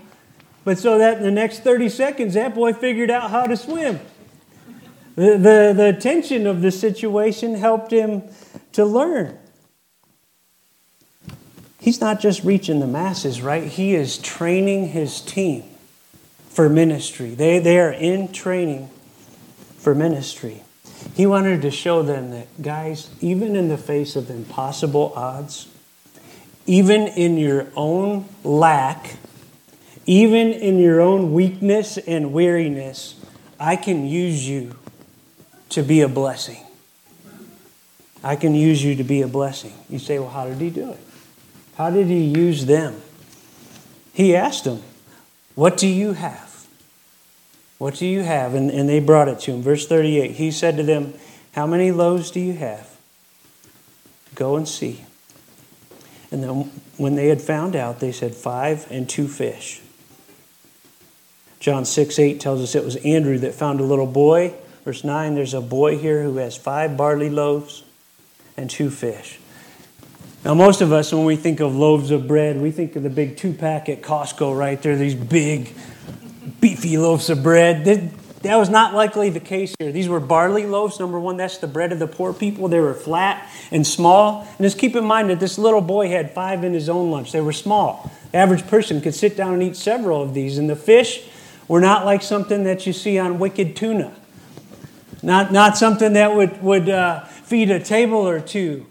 but 0.65 0.79
so 0.79 0.99
that 0.99 1.19
in 1.19 1.23
the 1.23 1.31
next 1.31 1.61
30 1.61 1.89
seconds, 1.89 2.35
that 2.35 2.55
boy 2.55 2.73
figured 2.73 3.11
out 3.11 3.31
how 3.31 3.45
to 3.47 3.57
swim. 3.57 4.01
The, 5.17 5.33
the, 5.33 5.75
the 5.77 5.99
tension 6.01 6.47
of 6.47 6.63
the 6.63 6.73
situation 6.73 7.55
helped 7.55 7.93
him 7.93 8.23
to 8.73 8.85
learn. 8.85 9.39
He's 11.85 12.01
not 12.01 12.19
just 12.19 12.45
reaching 12.45 12.81
the 12.81 12.87
masses, 12.87 13.43
right? 13.43 13.65
He 13.65 13.95
is 13.95 14.17
training 14.17 14.89
his 14.89 15.21
team 15.21 15.65
for 16.49 16.67
ministry. 16.71 17.35
They, 17.35 17.59
they 17.59 17.79
are 17.79 17.93
in 17.93 18.33
training 18.33 18.89
for 19.77 19.95
ministry. 19.95 20.63
He 21.15 21.27
wanted 21.27 21.61
to 21.61 21.71
show 21.71 22.03
them 22.03 22.31
that, 22.31 22.63
guys, 22.63 23.11
even 23.21 23.55
in 23.55 23.69
the 23.69 23.77
face 23.77 24.17
of 24.17 24.31
impossible 24.31 25.13
odds, 25.15 25.69
even 26.65 27.07
in 27.07 27.37
your 27.37 27.67
own 27.77 28.31
lack, 28.43 29.17
even 30.07 30.55
in 30.55 30.79
your 30.79 31.03
own 31.03 31.35
weakness 31.35 31.99
and 31.99 32.33
weariness, 32.33 33.15
I 33.61 33.77
can 33.77 34.07
use 34.07 34.49
you 34.49 34.75
to 35.69 35.83
be 35.83 36.01
a 36.01 36.09
blessing. 36.09 36.65
I 38.23 38.37
can 38.37 38.55
use 38.55 38.83
you 38.83 38.95
to 38.95 39.05
be 39.05 39.21
a 39.21 39.29
blessing. 39.29 39.75
You 39.91 39.99
say, 39.99 40.19
well, 40.19 40.31
how 40.31 40.47
did 40.47 40.57
he 40.63 40.71
do 40.71 40.93
it? 40.93 41.01
How 41.77 41.91
did 41.91 42.07
he 42.07 42.23
use 42.23 42.67
them? 42.67 43.01
He 44.13 44.35
asked 44.35 44.65
them, 44.65 44.83
What 45.55 45.77
do 45.77 45.89
you 45.89 46.13
have? 46.13 46.67
What 47.79 47.97
do 47.97 48.07
you 48.07 48.23
have? 48.23 48.55
And, 48.55 48.71
and 48.71 48.89
they 48.89 49.01
brought 49.01 49.29
it 49.29 49.41
to 49.41 49.53
him. 49.53 49.63
Verse 49.63 49.87
38 49.87 50.33
He 50.33 50.51
said 50.51 50.77
to 50.77 50.83
them, 50.83 51.15
How 51.53 51.67
many 51.67 51.91
loaves 51.91 52.31
do 52.31 52.41
you 52.41 52.55
have? 52.55 52.97
Go 54.35 54.57
and 54.57 54.69
see. 54.69 55.05
And 56.31 56.43
then 56.43 56.71
when 56.97 57.15
they 57.15 57.29
had 57.29 57.41
found 57.41 57.77
out, 57.77 58.01
they 58.01 58.13
said, 58.13 58.35
Five 58.35 58.87
and 58.91 59.09
two 59.09 59.29
fish. 59.29 59.81
John 61.65 61.87
6 61.87 62.19
8 62.19 62.41
tells 62.41 62.61
us 62.61 62.75
it 62.75 62.85
was 62.85 62.97
Andrew 62.97 63.39
that 63.39 63.55
found 63.55 63.81
a 63.81 63.85
little 63.85 64.07
boy. 64.07 64.53
Verse 64.85 65.03
9 65.03 65.35
there's 65.35 65.55
a 65.55 65.63
boy 65.63 65.97
here 65.97 66.23
who 66.23 66.37
has 66.37 66.59
five 66.59 66.95
barley 66.95 67.31
loaves 67.31 67.85
and 68.55 68.69
two 68.69 68.91
fish. 68.91 69.39
Now, 70.45 70.53
most 70.53 70.83
of 70.83 70.93
us, 70.93 71.11
when 71.11 71.25
we 71.25 71.37
think 71.37 71.61
of 71.61 71.75
loaves 71.75 72.11
of 72.11 72.29
bread, 72.29 72.61
we 72.61 72.71
think 72.71 72.97
of 72.97 73.03
the 73.03 73.09
big 73.09 73.39
two 73.39 73.55
pack 73.55 73.89
at 73.89 74.03
Costco, 74.03 74.57
right? 74.57 74.81
They're 74.81 74.95
these 74.95 75.15
big, 75.15 75.75
beefy 76.61 76.99
loaves 76.99 77.31
of 77.31 77.43
bread. 77.43 77.87
That 78.43 78.57
was 78.57 78.69
not 78.69 78.93
likely 78.93 79.31
the 79.31 79.41
case 79.41 79.75
here. 79.79 79.91
These 79.91 80.07
were 80.07 80.21
barley 80.21 80.67
loaves. 80.67 81.01
Number 81.01 81.19
one, 81.19 81.39
that's 81.39 81.57
the 81.57 81.67
bread 81.67 81.93
of 81.93 81.99
the 81.99 82.07
poor 82.07 82.35
people. 82.35 82.69
They 82.69 82.79
were 82.79 82.93
flat 82.93 83.49
and 83.71 83.87
small. 83.87 84.43
And 84.43 84.59
just 84.59 84.79
keep 84.79 84.95
in 84.95 85.05
mind 85.07 85.31
that 85.31 85.41
this 85.41 85.57
little 85.57 85.81
boy 85.81 86.09
had 86.09 86.35
five 86.35 86.63
in 86.63 86.75
his 86.75 86.91
own 86.91 87.11
lunch. 87.11 87.33
They 87.33 87.41
were 87.41 87.55
small. 87.55 88.13
The 88.33 88.37
average 88.37 88.67
person 88.67 89.01
could 89.01 89.15
sit 89.15 89.39
down 89.39 89.55
and 89.55 89.63
eat 89.63 89.77
several 89.77 90.21
of 90.21 90.35
these. 90.35 90.59
And 90.59 90.69
the 90.69 90.77
fish 90.77 91.27
were 91.69 91.81
not 91.81 92.05
like 92.05 92.21
something 92.21 92.65
that 92.65 92.87
you 92.87 92.93
see 92.93 93.19
on 93.19 93.39
Wicked 93.39 93.77
Tuna, 93.77 94.15
not, 95.23 95.53
not 95.53 95.79
something 95.79 96.13
that 96.13 96.37
would, 96.37 96.63
would 96.63 96.91
uh, 96.91 97.25
feed 97.25 97.71
a 97.71 97.81
table 97.81 98.29
or 98.29 98.41
two. 98.41 98.85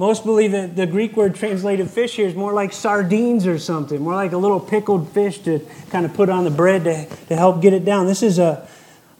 Most 0.00 0.24
believe 0.24 0.52
that 0.52 0.76
the 0.76 0.86
Greek 0.86 1.14
word 1.14 1.34
translated 1.34 1.90
fish 1.90 2.16
here 2.16 2.26
is 2.26 2.34
more 2.34 2.54
like 2.54 2.72
sardines 2.72 3.46
or 3.46 3.58
something, 3.58 4.00
more 4.00 4.14
like 4.14 4.32
a 4.32 4.38
little 4.38 4.58
pickled 4.58 5.12
fish 5.12 5.40
to 5.40 5.60
kind 5.90 6.06
of 6.06 6.14
put 6.14 6.30
on 6.30 6.44
the 6.44 6.50
bread 6.50 6.84
to, 6.84 7.04
to 7.26 7.36
help 7.36 7.60
get 7.60 7.74
it 7.74 7.84
down. 7.84 8.06
This 8.06 8.22
is 8.22 8.38
a, 8.38 8.66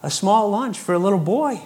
a 0.03 0.11
small 0.11 0.49
lunch 0.49 0.79
for 0.79 0.95
a 0.95 0.99
little 0.99 1.19
boy. 1.19 1.61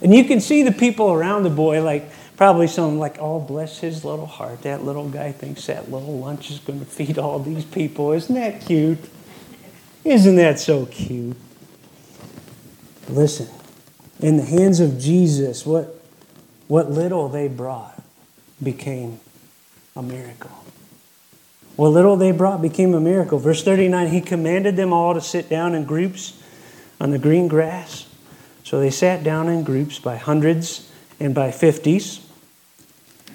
And 0.00 0.14
you 0.14 0.22
can 0.22 0.40
see 0.40 0.62
the 0.62 0.70
people 0.70 1.10
around 1.10 1.42
the 1.42 1.50
boy, 1.50 1.82
like 1.82 2.12
probably 2.36 2.68
some 2.68 2.96
like, 2.96 3.16
oh, 3.18 3.40
bless 3.40 3.80
his 3.80 4.04
little 4.04 4.26
heart. 4.26 4.62
That 4.62 4.84
little 4.84 5.08
guy 5.08 5.32
thinks 5.32 5.66
that 5.66 5.90
little 5.90 6.20
lunch 6.20 6.48
is 6.48 6.60
going 6.60 6.78
to 6.78 6.86
feed 6.86 7.18
all 7.18 7.40
these 7.40 7.64
people. 7.64 8.12
Isn't 8.12 8.36
that 8.36 8.60
cute? 8.60 9.00
Isn't 10.04 10.36
that 10.36 10.60
so 10.60 10.86
cute? 10.86 11.36
Listen, 13.08 13.48
in 14.20 14.36
the 14.36 14.44
hands 14.44 14.78
of 14.78 15.00
Jesus, 15.00 15.66
what, 15.66 16.00
what 16.68 16.88
little 16.88 17.28
they 17.28 17.48
brought 17.48 18.01
became 18.62 19.20
a 19.96 20.02
miracle. 20.02 20.50
What 21.76 21.88
little 21.88 22.16
they 22.16 22.32
brought 22.32 22.60
became 22.62 22.94
a 22.94 23.00
miracle. 23.00 23.38
Verse 23.38 23.64
39 23.64 24.08
He 24.08 24.20
commanded 24.20 24.76
them 24.76 24.92
all 24.92 25.14
to 25.14 25.20
sit 25.20 25.48
down 25.48 25.74
in 25.74 25.84
groups 25.84 26.40
on 27.00 27.10
the 27.10 27.18
green 27.18 27.48
grass. 27.48 28.06
So 28.64 28.78
they 28.78 28.90
sat 28.90 29.24
down 29.24 29.48
in 29.48 29.64
groups 29.64 29.98
by 29.98 30.16
hundreds 30.16 30.90
and 31.18 31.34
by 31.34 31.50
fifties. 31.50 32.26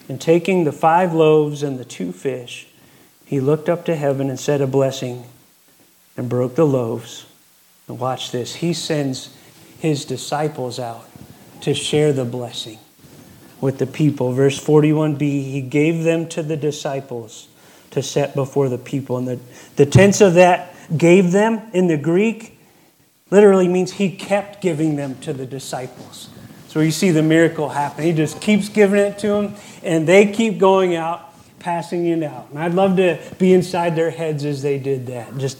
And 0.10 0.22
taking 0.22 0.64
the 0.64 0.72
five 0.72 1.14
loaves 1.14 1.64
and 1.64 1.78
the 1.78 1.86
two 1.86 2.14
fish, 2.14 2.68
he 3.26 3.42
looked 3.42 3.68
up 3.68 3.84
to 3.86 3.96
heaven 3.96 4.30
and 4.30 4.40
said 4.40 4.62
a 4.62 4.68
blessing 4.68 5.26
and 6.16 6.30
broke 6.30 6.56
the 6.56 6.66
loaves. 6.66 7.26
And 7.88 8.00
watch 8.00 8.32
this. 8.32 8.56
He 8.56 8.74
sends 8.74 9.36
his 9.80 10.06
disciples 10.06 10.80
out 10.80 11.08
to 11.62 11.74
share 11.74 12.14
the 12.14 12.26
blessing 12.26 12.80
with 13.62 13.78
the 13.80 13.88
people. 13.88 14.34
Verse 14.34 14.60
41b, 14.60 15.22
he 15.22 15.62
gave 15.62 16.04
them 16.04 16.28
to 16.30 16.44
the 16.44 16.58
disciples 16.58 17.48
to 17.92 18.04
set 18.04 18.36
before 18.36 18.70
the 18.70 18.78
people. 18.78 19.18
And 19.18 19.28
the, 19.28 19.40
the 19.76 19.86
tense 19.86 20.22
of 20.22 20.36
that 20.36 20.76
gave 20.96 21.32
them 21.32 21.62
in 21.74 21.88
the 21.88 21.98
Greek 21.98 22.60
literally 23.30 23.68
means 23.68 23.94
he 23.94 24.16
kept 24.16 24.62
giving 24.62 24.96
them 24.96 25.18
to 25.20 25.34
the 25.34 25.46
disciples. 25.46 26.30
So 26.68 26.82
you 26.82 26.92
see 26.92 27.12
the 27.12 27.24
miracle 27.24 27.70
happen. 27.70 28.04
He 28.04 28.14
just 28.14 28.40
keeps 28.42 28.70
giving 28.70 29.00
it 29.00 29.18
to 29.20 29.28
them, 29.28 29.56
and 29.84 30.08
they 30.08 30.32
keep 30.32 30.60
going 30.60 30.96
out, 30.96 31.34
passing 31.60 32.06
it 32.06 32.24
out. 32.24 32.50
And 32.52 32.60
I'd 32.60 32.74
love 32.74 32.98
to 32.98 33.20
be 33.40 33.54
inside 33.54 33.96
their 33.96 34.12
heads 34.12 34.46
as 34.46 34.62
they 34.62 34.78
did 34.78 35.08
that. 35.08 35.38
Just 35.38 35.58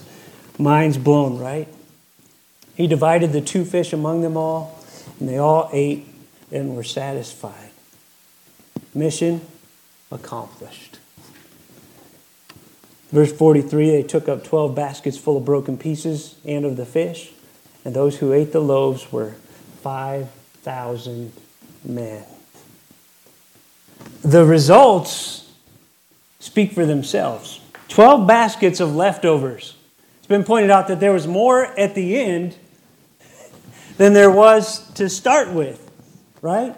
minds 0.58 0.96
blown, 0.96 1.38
right? 1.38 1.68
He 2.76 2.86
divided 2.86 3.32
the 3.32 3.40
two 3.40 3.64
fish 3.64 3.92
among 3.92 4.22
them 4.22 4.36
all, 4.36 4.78
and 5.18 5.28
they 5.28 5.38
all 5.38 5.68
ate 5.72 6.06
and 6.52 6.76
were 6.76 6.84
satisfied. 6.84 7.67
Mission 8.98 9.40
accomplished. 10.10 10.98
Verse 13.10 13.32
43 13.32 13.90
they 13.90 14.02
took 14.02 14.28
up 14.28 14.44
12 14.44 14.74
baskets 14.74 15.16
full 15.16 15.36
of 15.36 15.44
broken 15.44 15.78
pieces 15.78 16.34
and 16.44 16.64
of 16.64 16.76
the 16.76 16.84
fish, 16.84 17.32
and 17.84 17.94
those 17.94 18.18
who 18.18 18.32
ate 18.32 18.52
the 18.52 18.60
loaves 18.60 19.10
were 19.10 19.34
5,000 19.82 21.32
men. 21.84 22.24
The 24.22 24.44
results 24.44 25.50
speak 26.40 26.72
for 26.72 26.84
themselves 26.84 27.60
12 27.88 28.26
baskets 28.26 28.80
of 28.80 28.94
leftovers. 28.94 29.74
It's 30.18 30.26
been 30.26 30.44
pointed 30.44 30.70
out 30.70 30.88
that 30.88 31.00
there 31.00 31.12
was 31.12 31.26
more 31.26 31.64
at 31.78 31.94
the 31.94 32.20
end 32.20 32.56
than 33.96 34.12
there 34.12 34.30
was 34.30 34.88
to 34.92 35.08
start 35.08 35.50
with, 35.52 35.90
right? 36.42 36.74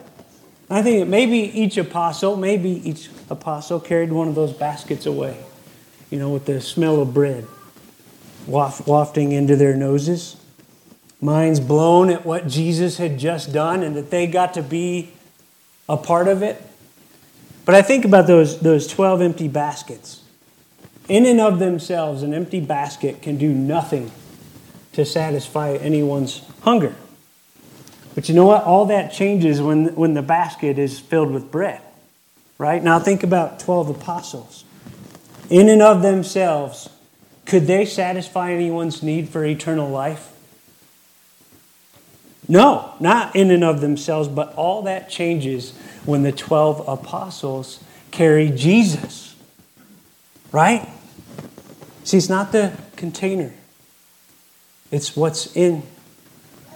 I 0.70 0.82
think 0.82 1.00
that 1.00 1.08
maybe 1.08 1.38
each 1.38 1.76
apostle, 1.76 2.36
maybe 2.36 2.70
each 2.88 3.10
apostle 3.28 3.80
carried 3.80 4.12
one 4.12 4.28
of 4.28 4.36
those 4.36 4.52
baskets 4.52 5.04
away, 5.04 5.36
you 6.10 6.18
know, 6.18 6.30
with 6.30 6.46
the 6.46 6.60
smell 6.60 7.02
of 7.02 7.12
bread 7.12 7.44
waft, 8.46 8.86
wafting 8.86 9.32
into 9.32 9.56
their 9.56 9.74
noses. 9.74 10.36
Minds 11.20 11.60
blown 11.60 12.08
at 12.08 12.24
what 12.24 12.46
Jesus 12.46 12.96
had 12.98 13.18
just 13.18 13.52
done 13.52 13.82
and 13.82 13.96
that 13.96 14.10
they 14.10 14.26
got 14.26 14.54
to 14.54 14.62
be 14.62 15.10
a 15.88 15.96
part 15.96 16.28
of 16.28 16.42
it. 16.42 16.62
But 17.64 17.74
I 17.74 17.82
think 17.82 18.04
about 18.04 18.26
those, 18.26 18.60
those 18.60 18.86
12 18.86 19.20
empty 19.20 19.48
baskets. 19.48 20.22
In 21.08 21.26
and 21.26 21.40
of 21.40 21.58
themselves, 21.58 22.22
an 22.22 22.32
empty 22.32 22.60
basket 22.60 23.20
can 23.20 23.36
do 23.36 23.52
nothing 23.52 24.12
to 24.92 25.04
satisfy 25.04 25.74
anyone's 25.74 26.42
hunger. 26.62 26.94
But 28.20 28.28
you 28.28 28.34
know 28.34 28.44
what? 28.44 28.64
All 28.64 28.84
that 28.84 29.14
changes 29.14 29.62
when, 29.62 29.94
when 29.94 30.12
the 30.12 30.20
basket 30.20 30.78
is 30.78 31.00
filled 31.00 31.30
with 31.30 31.50
bread. 31.50 31.80
Right? 32.58 32.84
Now 32.84 32.98
think 32.98 33.22
about 33.22 33.60
12 33.60 33.88
apostles. 33.88 34.66
In 35.48 35.70
and 35.70 35.80
of 35.80 36.02
themselves, 36.02 36.90
could 37.46 37.66
they 37.66 37.86
satisfy 37.86 38.52
anyone's 38.52 39.02
need 39.02 39.30
for 39.30 39.42
eternal 39.42 39.88
life? 39.88 40.34
No, 42.46 42.92
not 43.00 43.34
in 43.34 43.50
and 43.50 43.64
of 43.64 43.80
themselves, 43.80 44.28
but 44.28 44.52
all 44.52 44.82
that 44.82 45.08
changes 45.08 45.72
when 46.04 46.22
the 46.22 46.30
12 46.30 46.86
apostles 46.86 47.82
carry 48.10 48.50
Jesus. 48.50 49.34
Right? 50.52 50.86
See, 52.04 52.18
it's 52.18 52.28
not 52.28 52.52
the 52.52 52.76
container, 52.96 53.54
it's 54.90 55.16
what's 55.16 55.56
in 55.56 55.84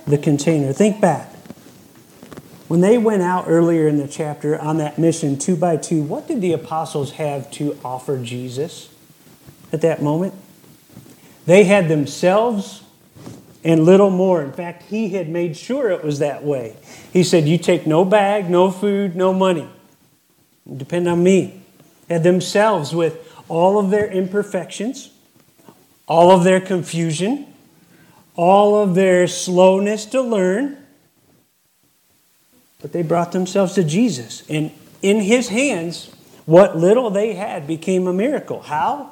the 0.07 0.17
container. 0.17 0.73
Think 0.73 1.03
back. 1.03 1.33
When 2.75 2.81
they 2.81 2.99
went 2.99 3.23
out 3.23 3.45
earlier 3.47 3.87
in 3.87 3.99
the 3.99 4.09
chapter 4.09 4.61
on 4.61 4.79
that 4.79 4.99
mission, 4.99 5.39
two 5.39 5.55
by 5.55 5.77
two, 5.77 6.03
what 6.03 6.27
did 6.27 6.41
the 6.41 6.53
apostles 6.53 7.13
have 7.13 7.49
to 7.53 7.79
offer 7.85 8.19
Jesus 8.19 8.89
at 9.73 9.81
that 9.83 10.03
moment? 10.03 10.35
They 11.47 11.63
had 11.63 11.87
themselves 11.87 12.83
and 13.63 13.85
little 13.85 14.11
more. 14.11 14.43
In 14.43 14.51
fact, 14.51 14.83
he 14.91 15.11
had 15.11 15.29
made 15.29 15.57
sure 15.57 15.89
it 15.91 16.03
was 16.03 16.19
that 16.19 16.43
way. 16.43 16.75
He 17.13 17.23
said, 17.23 17.47
You 17.47 17.59
take 17.59 17.87
no 17.87 18.05
bag, 18.05 18.51
no 18.51 18.73
food, 18.73 19.15
no 19.15 19.33
money. 19.33 19.69
depend 20.77 21.07
on 21.07 21.23
me, 21.23 21.63
had 22.11 22.25
themselves 22.25 22.93
with 22.93 23.33
all 23.49 23.79
of 23.79 23.91
their 23.91 24.11
imperfections, 24.11 25.13
all 26.09 26.33
of 26.33 26.43
their 26.43 26.61
confusion, 26.61 27.47
all 28.35 28.83
of 28.83 28.97
their 28.97 29.29
slowness 29.29 30.07
to 30.07 30.21
learn, 30.21 30.84
but 32.85 32.93
they 32.93 33.01
brought 33.01 33.33
themselves 33.33 33.73
to 33.73 33.83
Jesus. 33.83 34.43
And 34.47 34.71
in 35.01 35.23
his 35.23 35.49
hands, 35.49 36.15
what 36.45 36.77
little 36.77 37.09
they 37.09 37.33
had 37.33 37.67
became 37.67 38.07
a 38.07 38.13
miracle. 38.13 38.61
How? 38.61 39.11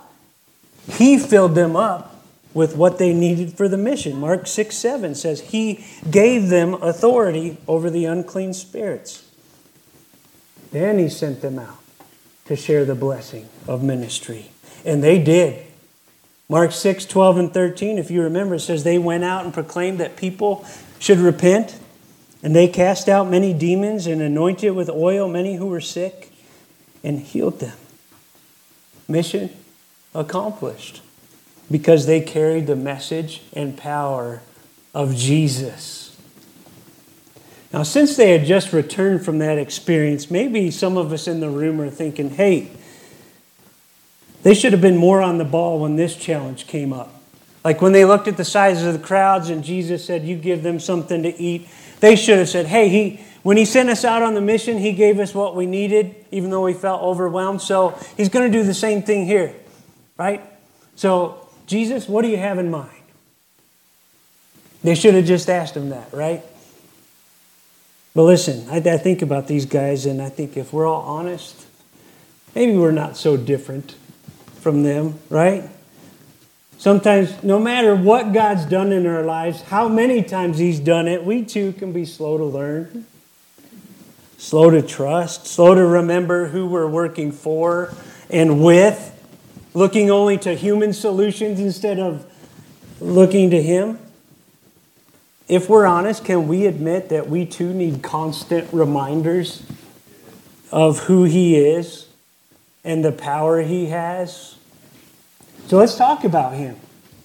He 0.90 1.18
filled 1.18 1.54
them 1.54 1.74
up 1.74 2.22
with 2.52 2.76
what 2.76 2.98
they 2.98 3.14
needed 3.14 3.56
for 3.56 3.68
the 3.68 3.78
mission. 3.78 4.20
Mark 4.20 4.46
6 4.46 4.76
7 4.76 5.14
says, 5.14 5.40
He 5.40 5.86
gave 6.10 6.50
them 6.50 6.74
authority 6.74 7.56
over 7.66 7.88
the 7.88 8.04
unclean 8.04 8.52
spirits. 8.52 9.26
Then 10.70 10.98
He 10.98 11.08
sent 11.08 11.40
them 11.40 11.58
out 11.58 11.78
to 12.44 12.56
share 12.56 12.84
the 12.84 12.94
blessing 12.94 13.48
of 13.66 13.82
ministry. 13.82 14.50
And 14.84 15.02
they 15.02 15.18
did. 15.18 15.64
Mark 16.50 16.72
6 16.72 17.06
12 17.06 17.38
and 17.38 17.54
13, 17.54 17.96
if 17.96 18.10
you 18.10 18.20
remember, 18.20 18.58
says 18.58 18.84
they 18.84 18.98
went 18.98 19.24
out 19.24 19.46
and 19.46 19.54
proclaimed 19.54 19.98
that 20.00 20.16
people 20.18 20.66
should 20.98 21.20
repent. 21.20 21.78
And 22.42 22.56
they 22.56 22.66
cast 22.66 23.08
out 23.08 23.30
many 23.30 23.52
demons 23.52 24.06
and 24.06 24.20
anointed 24.20 24.74
with 24.74 24.90
oil 24.90 25.28
many 25.28 25.56
who 25.56 25.66
were 25.66 25.80
sick 25.80 26.32
and 27.04 27.20
healed 27.20 27.60
them. 27.60 27.76
Mission 29.08 29.50
accomplished 30.14 31.02
because 31.70 32.06
they 32.06 32.20
carried 32.20 32.66
the 32.66 32.76
message 32.76 33.42
and 33.52 33.76
power 33.76 34.42
of 34.94 35.14
Jesus. 35.14 36.16
Now, 37.72 37.84
since 37.84 38.16
they 38.16 38.32
had 38.32 38.44
just 38.44 38.72
returned 38.72 39.24
from 39.24 39.38
that 39.38 39.56
experience, 39.56 40.30
maybe 40.30 40.70
some 40.70 40.98
of 40.98 41.12
us 41.12 41.26
in 41.26 41.40
the 41.40 41.48
room 41.48 41.80
are 41.80 41.88
thinking, 41.88 42.30
hey, 42.30 42.68
they 44.42 44.54
should 44.54 44.72
have 44.72 44.82
been 44.82 44.96
more 44.96 45.22
on 45.22 45.38
the 45.38 45.44
ball 45.44 45.80
when 45.80 45.96
this 45.96 46.16
challenge 46.16 46.66
came 46.66 46.92
up. 46.92 47.22
Like 47.64 47.80
when 47.80 47.92
they 47.92 48.04
looked 48.04 48.28
at 48.28 48.36
the 48.36 48.44
size 48.44 48.82
of 48.82 48.92
the 48.92 48.98
crowds 48.98 49.48
and 49.48 49.62
Jesus 49.62 50.04
said, 50.04 50.24
You 50.24 50.36
give 50.36 50.64
them 50.64 50.80
something 50.80 51.22
to 51.22 51.40
eat, 51.40 51.68
they 52.02 52.16
should 52.16 52.38
have 52.38 52.48
said, 52.48 52.66
Hey, 52.66 52.88
he, 52.88 53.20
when 53.44 53.56
he 53.56 53.64
sent 53.64 53.88
us 53.88 54.04
out 54.04 54.22
on 54.22 54.34
the 54.34 54.40
mission, 54.40 54.76
he 54.76 54.92
gave 54.92 55.20
us 55.20 55.34
what 55.34 55.54
we 55.54 55.66
needed, 55.66 56.16
even 56.32 56.50
though 56.50 56.64
we 56.64 56.74
felt 56.74 57.00
overwhelmed. 57.00 57.62
So 57.62 57.96
he's 58.16 58.28
going 58.28 58.50
to 58.50 58.58
do 58.58 58.64
the 58.64 58.74
same 58.74 59.02
thing 59.02 59.24
here, 59.24 59.54
right? 60.18 60.42
So 60.96 61.48
Jesus, 61.66 62.08
what 62.08 62.22
do 62.22 62.28
you 62.28 62.36
have 62.36 62.58
in 62.58 62.72
mind? 62.72 62.90
They 64.82 64.96
should 64.96 65.14
have 65.14 65.24
just 65.24 65.48
asked 65.48 65.76
him 65.76 65.90
that, 65.90 66.12
right? 66.12 66.42
But 68.16 68.24
listen, 68.24 68.68
I, 68.68 68.78
I, 68.78 68.98
think 68.98 69.22
about 69.22 69.46
these 69.46 69.64
guys, 69.64 70.04
and 70.04 70.20
I 70.20 70.28
think 70.28 70.56
if 70.56 70.72
we're 70.72 70.86
all 70.86 71.02
honest, 71.02 71.66
maybe 72.52 72.76
we're 72.76 72.90
not 72.90 73.16
so 73.16 73.36
different 73.36 73.94
from 74.60 74.82
them, 74.82 75.20
right? 75.30 75.70
Sometimes, 76.82 77.44
no 77.44 77.60
matter 77.60 77.94
what 77.94 78.32
God's 78.32 78.64
done 78.64 78.90
in 78.90 79.06
our 79.06 79.22
lives, 79.22 79.62
how 79.62 79.86
many 79.86 80.20
times 80.20 80.58
He's 80.58 80.80
done 80.80 81.06
it, 81.06 81.24
we 81.24 81.44
too 81.44 81.72
can 81.74 81.92
be 81.92 82.04
slow 82.04 82.36
to 82.38 82.44
learn, 82.44 83.06
slow 84.36 84.68
to 84.68 84.82
trust, 84.82 85.46
slow 85.46 85.76
to 85.76 85.86
remember 85.86 86.48
who 86.48 86.66
we're 86.66 86.88
working 86.88 87.30
for 87.30 87.94
and 88.28 88.64
with 88.64 89.10
looking 89.74 90.10
only 90.10 90.36
to 90.38 90.56
human 90.56 90.92
solutions 90.92 91.60
instead 91.60 92.00
of 92.00 92.26
looking 93.00 93.50
to 93.50 93.62
Him? 93.62 94.00
If 95.46 95.68
we're 95.68 95.86
honest, 95.86 96.24
can 96.24 96.48
we 96.48 96.66
admit 96.66 97.10
that 97.10 97.28
we 97.28 97.46
too 97.46 97.72
need 97.72 98.02
constant 98.02 98.68
reminders 98.72 99.62
of 100.72 100.98
who 101.04 101.22
He 101.22 101.56
is 101.56 102.08
and 102.82 103.04
the 103.04 103.12
power 103.12 103.62
He 103.62 103.86
has? 103.86 104.56
So 105.66 105.78
let's 105.78 105.96
talk 105.96 106.24
about 106.24 106.54
Him. 106.54 106.76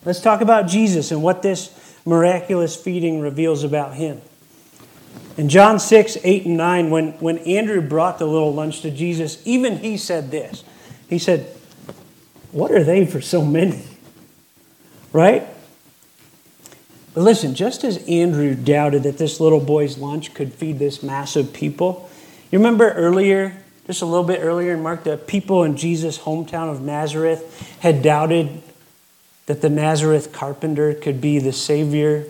Let's 0.05 0.21
talk 0.21 0.41
about 0.41 0.67
Jesus 0.67 1.11
and 1.11 1.21
what 1.21 1.41
this 1.41 1.73
miraculous 2.05 2.75
feeding 2.75 3.19
reveals 3.19 3.63
about 3.63 3.95
Him. 3.95 4.21
In 5.37 5.49
John 5.49 5.79
6, 5.79 6.17
8, 6.23 6.45
and 6.45 6.57
9, 6.57 6.89
when, 6.89 7.11
when 7.13 7.37
Andrew 7.39 7.81
brought 7.81 8.17
the 8.17 8.25
little 8.25 8.53
lunch 8.53 8.81
to 8.81 8.89
Jesus, 8.89 9.41
even 9.45 9.77
he 9.77 9.97
said 9.97 10.31
this. 10.31 10.63
He 11.09 11.19
said, 11.19 11.45
what 12.51 12.71
are 12.71 12.83
they 12.83 13.05
for 13.05 13.21
so 13.21 13.45
many? 13.45 13.83
Right? 15.13 15.47
But 17.13 17.21
listen, 17.21 17.53
just 17.53 17.83
as 17.83 17.97
Andrew 18.07 18.55
doubted 18.55 19.03
that 19.03 19.17
this 19.17 19.39
little 19.39 19.59
boy's 19.59 19.97
lunch 19.97 20.33
could 20.33 20.53
feed 20.53 20.79
this 20.79 21.03
massive 21.03 21.53
people, 21.53 22.09
you 22.51 22.59
remember 22.59 22.91
earlier, 22.91 23.61
just 23.87 24.01
a 24.01 24.05
little 24.05 24.25
bit 24.25 24.41
earlier 24.41 24.73
in 24.73 24.83
Mark, 24.83 25.05
the 25.05 25.17
people 25.17 25.63
in 25.63 25.77
Jesus' 25.77 26.19
hometown 26.19 26.69
of 26.69 26.81
Nazareth 26.81 27.77
had 27.79 28.01
doubted 28.01 28.61
that 29.45 29.61
the 29.61 29.69
Nazareth 29.69 30.33
carpenter 30.33 30.93
could 30.93 31.21
be 31.21 31.39
the 31.39 31.53
Savior 31.53 32.25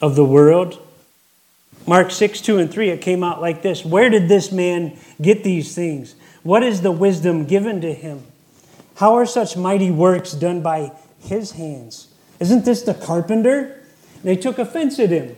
of 0.00 0.14
the 0.14 0.24
world. 0.24 0.78
Mark 1.86 2.12
6, 2.12 2.40
2 2.40 2.58
and 2.58 2.70
3, 2.70 2.90
it 2.90 3.00
came 3.00 3.24
out 3.24 3.40
like 3.40 3.62
this 3.62 3.84
Where 3.84 4.08
did 4.08 4.28
this 4.28 4.52
man 4.52 4.96
get 5.20 5.42
these 5.42 5.74
things? 5.74 6.14
What 6.42 6.62
is 6.62 6.80
the 6.80 6.92
wisdom 6.92 7.44
given 7.44 7.80
to 7.80 7.92
him? 7.92 8.24
How 8.96 9.14
are 9.14 9.26
such 9.26 9.56
mighty 9.56 9.90
works 9.90 10.32
done 10.32 10.62
by 10.62 10.92
his 11.18 11.52
hands? 11.52 12.08
Isn't 12.38 12.64
this 12.64 12.82
the 12.82 12.94
carpenter? 12.94 13.82
They 14.22 14.36
took 14.36 14.58
offense 14.58 14.98
at 15.00 15.10
him. 15.10 15.36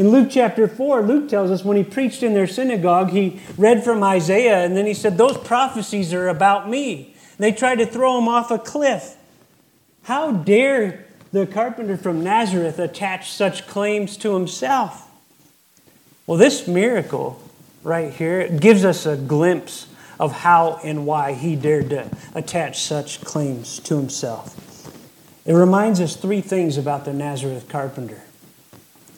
In 0.00 0.08
Luke 0.08 0.28
chapter 0.30 0.66
4, 0.66 1.02
Luke 1.02 1.28
tells 1.28 1.50
us 1.50 1.62
when 1.62 1.76
he 1.76 1.84
preached 1.84 2.22
in 2.22 2.32
their 2.32 2.46
synagogue, 2.46 3.10
he 3.10 3.38
read 3.58 3.84
from 3.84 4.02
Isaiah 4.02 4.64
and 4.64 4.74
then 4.74 4.86
he 4.86 4.94
said, 4.94 5.18
Those 5.18 5.36
prophecies 5.36 6.14
are 6.14 6.28
about 6.28 6.70
me. 6.70 7.14
They 7.38 7.52
tried 7.52 7.80
to 7.80 7.84
throw 7.86 8.16
him 8.16 8.26
off 8.26 8.50
a 8.50 8.56
cliff. 8.56 9.18
How 10.04 10.32
dare 10.32 11.04
the 11.32 11.46
carpenter 11.46 11.98
from 11.98 12.24
Nazareth 12.24 12.78
attach 12.78 13.30
such 13.30 13.66
claims 13.66 14.16
to 14.16 14.32
himself? 14.32 15.06
Well, 16.26 16.38
this 16.38 16.66
miracle 16.66 17.38
right 17.82 18.10
here 18.10 18.48
gives 18.48 18.86
us 18.86 19.04
a 19.04 19.18
glimpse 19.18 19.86
of 20.18 20.32
how 20.32 20.80
and 20.82 21.04
why 21.04 21.34
he 21.34 21.56
dared 21.56 21.90
to 21.90 22.08
attach 22.34 22.80
such 22.80 23.20
claims 23.20 23.78
to 23.80 23.98
himself. 23.98 24.56
It 25.44 25.52
reminds 25.52 26.00
us 26.00 26.16
three 26.16 26.40
things 26.40 26.78
about 26.78 27.04
the 27.04 27.12
Nazareth 27.12 27.68
carpenter. 27.68 28.22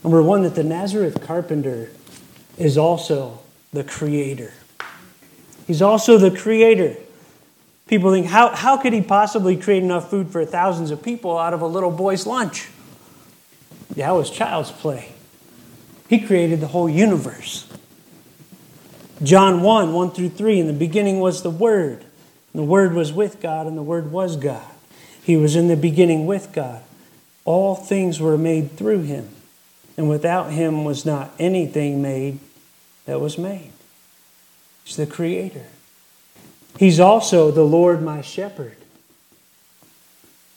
Number 0.02 0.22
one, 0.22 0.42
that 0.42 0.54
the 0.54 0.64
Nazareth 0.64 1.20
carpenter 1.22 1.90
is 2.58 2.76
also 2.76 3.40
the 3.72 3.84
creator. 3.84 4.52
He's 5.66 5.82
also 5.82 6.18
the 6.18 6.30
creator. 6.30 6.96
People 7.86 8.10
think, 8.12 8.26
how, 8.26 8.54
how 8.54 8.76
could 8.76 8.92
he 8.92 9.02
possibly 9.02 9.56
create 9.56 9.82
enough 9.82 10.10
food 10.10 10.30
for 10.30 10.44
thousands 10.44 10.90
of 10.90 11.02
people 11.02 11.38
out 11.38 11.54
of 11.54 11.60
a 11.60 11.66
little 11.66 11.90
boy's 11.90 12.26
lunch? 12.26 12.68
Yeah, 13.94 14.12
it 14.12 14.16
was 14.16 14.30
child's 14.30 14.70
play. 14.70 15.12
He 16.08 16.20
created 16.20 16.60
the 16.60 16.68
whole 16.68 16.88
universe. 16.88 17.68
John 19.22 19.62
1 19.62 19.92
1 19.92 20.10
through 20.10 20.30
3 20.30 20.60
In 20.60 20.66
the 20.66 20.72
beginning 20.72 21.20
was 21.20 21.42
the 21.42 21.50
Word, 21.50 22.04
and 22.52 22.62
the 22.62 22.66
Word 22.66 22.94
was 22.94 23.12
with 23.12 23.40
God, 23.40 23.66
and 23.66 23.76
the 23.76 23.82
Word 23.82 24.10
was 24.10 24.36
God. 24.36 24.70
He 25.22 25.36
was 25.36 25.54
in 25.54 25.68
the 25.68 25.76
beginning 25.76 26.26
with 26.26 26.52
God. 26.52 26.82
All 27.44 27.74
things 27.74 28.20
were 28.20 28.36
made 28.36 28.72
through 28.72 29.02
him, 29.02 29.28
and 29.96 30.08
without 30.08 30.52
him 30.52 30.84
was 30.84 31.04
not 31.04 31.32
anything 31.38 32.02
made 32.02 32.38
that 33.06 33.20
was 33.20 33.38
made. 33.38 33.72
He's 34.84 34.96
the 34.96 35.06
Creator. 35.06 35.66
He's 36.78 36.98
also 36.98 37.50
the 37.50 37.64
Lord 37.64 38.02
my 38.02 38.22
shepherd, 38.22 38.76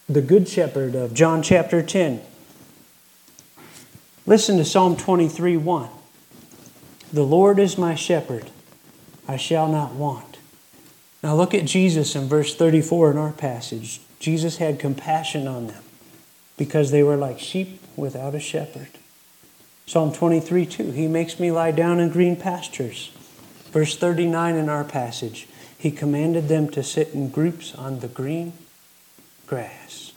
the 0.08 0.22
Good 0.22 0.48
Shepherd 0.48 0.96
of 0.96 1.14
John 1.14 1.44
chapter 1.44 1.82
10. 1.82 2.22
Listen 4.26 4.58
to 4.58 4.66
Psalm 4.66 4.96
23 4.96 5.58
1. 5.58 5.90
The 7.12 7.24
Lord 7.24 7.60
is 7.60 7.78
my 7.78 7.96
shepherd. 7.96 8.50
I 9.28 9.38
shall 9.38 9.68
not 9.68 9.94
want. 9.94 10.38
Now 11.22 11.36
look 11.36 11.54
at 11.54 11.66
Jesus 11.66 12.16
in 12.16 12.28
verse 12.28 12.56
34 12.56 13.12
in 13.12 13.18
our 13.18 13.32
passage. 13.32 14.00
Jesus 14.20 14.58
had 14.58 14.80
compassion 14.80 15.48
on 15.48 15.68
them 15.68 15.84
because 16.58 16.92
they 16.92 17.04
were 17.04 17.18
like 17.18 17.40
sheep 17.40 17.82
without 17.96 18.36
a 18.36 18.40
shepherd. 18.40 18.90
Psalm 19.86 20.12
23 20.12 20.66
2. 20.66 20.92
He 20.92 21.08
makes 21.08 21.40
me 21.40 21.52
lie 21.52 21.72
down 21.72 22.00
in 22.00 22.10
green 22.10 22.36
pastures. 22.36 23.12
Verse 23.72 23.96
39 23.96 24.56
in 24.56 24.70
our 24.70 24.84
passage. 24.84 25.48
He 25.78 25.92
commanded 25.92 26.48
them 26.48 26.70
to 26.70 26.82
sit 26.82 27.10
in 27.14 27.30
groups 27.30 27.76
on 27.76 28.00
the 28.00 28.08
green 28.08 28.54
grass. 29.46 30.14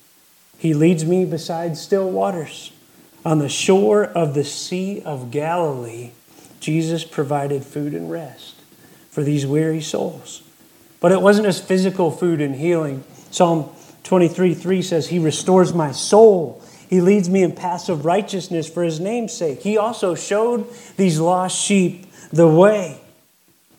He 0.57 0.75
leads 0.75 1.05
me 1.05 1.25
beside 1.25 1.77
still 1.77 2.11
waters. 2.11 2.73
On 3.25 3.39
the 3.39 3.49
shore 3.49 4.05
of 4.05 4.35
the 4.35 4.45
Sea 4.45 5.03
of 5.05 5.31
Galilee, 5.31 6.13
Jesus 6.61 7.05
provided 7.05 7.65
food 7.65 7.95
and 7.95 8.11
rest 8.11 8.55
for 9.11 9.23
these 9.23 9.47
weary 9.47 9.81
souls. 9.81 10.43
But 11.01 11.13
it 11.13 11.21
wasn't 11.21 11.47
just 11.47 11.65
physical 11.65 12.11
food 12.11 12.41
and 12.41 12.55
healing. 12.55 13.05
Psalm 13.31 13.71
23 14.05 14.55
3 14.55 14.83
says, 14.83 15.09
He 15.09 15.19
restores 15.19 15.75
my 15.75 15.93
soul. 15.93 16.63
He 16.89 17.01
leads 17.01 17.29
me 17.29 17.43
in 17.43 17.53
paths 17.53 17.89
of 17.89 18.05
righteousness 18.05 18.69
for 18.69 18.83
His 18.83 18.99
name's 19.01 19.33
sake. 19.33 19.63
He 19.63 19.77
also 19.77 20.15
showed 20.15 20.67
these 20.97 21.21
lost 21.21 21.59
sheep 21.61 22.07
the 22.33 22.49
way. 22.49 23.01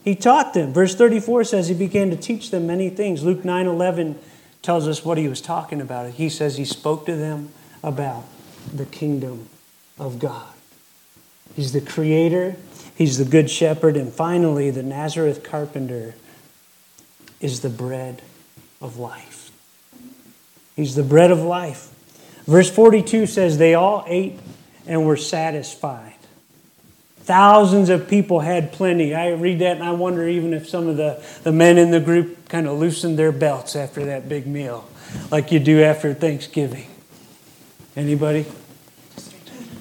He 0.04 0.16
taught 0.16 0.54
them. 0.54 0.74
Verse 0.74 0.96
34 0.96 1.44
says 1.44 1.68
he 1.68 1.74
began 1.74 2.10
to 2.10 2.16
teach 2.16 2.52
them 2.52 2.68
many 2.68 2.90
things. 2.90 3.24
Luke 3.24 3.44
9 3.44 3.68
11 3.68 4.18
tells 4.62 4.88
us 4.88 5.04
what 5.04 5.18
he 5.18 5.28
was 5.28 5.42
talking 5.42 5.82
about. 5.82 6.12
He 6.12 6.30
says 6.30 6.58
he 6.58 6.66
spoke 6.66 7.06
to 7.06 7.16
them 7.16 7.50
about 7.84 8.24
the 8.74 8.86
kingdom 8.86 9.50
of 9.98 10.20
God. 10.20 10.54
He's 11.56 11.74
the 11.74 11.82
creator, 11.82 12.56
he's 12.96 13.18
the 13.18 13.26
good 13.26 13.50
shepherd, 13.50 13.98
and 13.98 14.12
finally, 14.12 14.70
the 14.70 14.84
Nazareth 14.84 15.44
carpenter 15.44 16.16
is 17.42 17.62
the 17.62 17.70
bread 17.70 18.22
of 18.82 18.98
life. 18.98 19.52
He's 20.76 20.96
the 20.96 21.04
bread 21.04 21.32
of 21.32 21.40
life. 21.40 21.94
Verse 22.50 22.68
42 22.68 23.28
says, 23.28 23.60
They 23.60 23.76
all 23.76 24.04
ate 24.08 24.40
and 24.88 25.06
were 25.06 25.18
satisfied. 25.18 26.16
Thousands 27.20 27.90
of 27.90 28.10
people 28.10 28.40
had 28.40 28.72
plenty. 28.72 29.14
I 29.14 29.34
read 29.34 29.60
that 29.60 29.76
and 29.76 29.84
I 29.84 29.92
wonder 29.92 30.28
even 30.28 30.56
if 30.56 30.68
some 30.68 30.88
of 30.88 30.98
the, 30.98 31.24
the 31.44 31.52
men 31.52 31.78
in 31.78 31.92
the 31.92 32.00
group 32.00 32.50
kind 32.50 32.68
of 32.68 32.80
loosened 32.80 33.20
their 33.20 33.32
belts 33.32 33.76
after 33.76 34.06
that 34.06 34.28
big 34.28 34.48
meal, 34.48 34.90
like 35.30 35.52
you 35.52 35.60
do 35.60 35.84
after 35.84 36.16
Thanksgiving. 36.16 36.88
Anybody? 37.96 38.48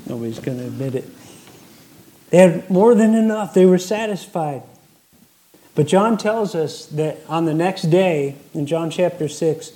Nobody's 0.06 0.38
going 0.38 0.58
to 0.58 0.66
admit 0.66 0.94
it. 0.94 1.06
They 2.28 2.36
had 2.36 2.68
more 2.68 2.94
than 2.94 3.14
enough, 3.14 3.54
they 3.54 3.64
were 3.64 3.78
satisfied. 3.78 4.62
But 5.74 5.86
John 5.86 6.18
tells 6.18 6.54
us 6.54 6.84
that 6.86 7.16
on 7.28 7.46
the 7.46 7.54
next 7.54 7.84
day, 7.84 8.36
in 8.52 8.66
John 8.66 8.90
chapter 8.90 9.26
6, 9.26 9.72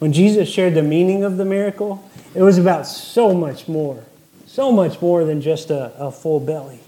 when 0.00 0.12
Jesus 0.12 0.48
shared 0.48 0.74
the 0.74 0.82
meaning 0.82 1.22
of 1.22 1.36
the 1.36 1.44
miracle, 1.44 2.02
it 2.34 2.42
was 2.42 2.58
about 2.58 2.86
so 2.86 3.34
much 3.34 3.68
more, 3.68 4.04
so 4.46 4.72
much 4.72 5.00
more 5.00 5.24
than 5.24 5.40
just 5.40 5.70
a, 5.70 5.92
a 5.98 6.10
full 6.10 6.40
belly. 6.40 6.80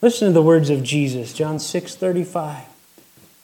Listen 0.00 0.28
to 0.28 0.34
the 0.34 0.42
words 0.42 0.70
of 0.70 0.82
Jesus, 0.82 1.32
John 1.32 1.58
6 1.58 1.94
35. 1.94 2.64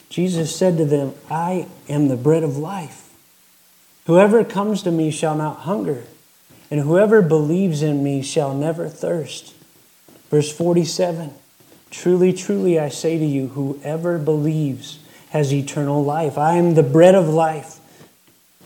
Jesus 0.09 0.55
said 0.55 0.77
to 0.77 0.85
them, 0.85 1.15
I 1.29 1.67
am 1.89 2.09
the 2.09 2.17
bread 2.17 2.45
of 2.45 2.57
life. 2.57 3.13
Whoever 4.07 4.45
comes 4.45 4.83
to 4.83 4.93
me 4.93 5.11
shall 5.11 5.35
not 5.35 5.61
hunger, 5.61 6.05
and 6.71 6.81
whoever 6.81 7.23
believes 7.23 7.83
in 7.83 8.05
me 8.05 8.23
shall 8.23 8.55
never 8.55 8.89
thirst. 8.89 9.55
Verse 10.31 10.53
47 10.53 11.33
Truly, 11.91 12.33
truly, 12.33 12.79
I 12.79 12.89
say 12.89 13.19
to 13.19 13.25
you, 13.25 13.49
whoever 13.49 14.19
believes 14.19 14.99
has 15.31 15.53
eternal 15.53 16.05
life. 16.05 16.37
I 16.37 16.57
am 16.57 16.75
the 16.75 16.83
bread 16.83 17.15
of 17.15 17.29
life. 17.29 17.79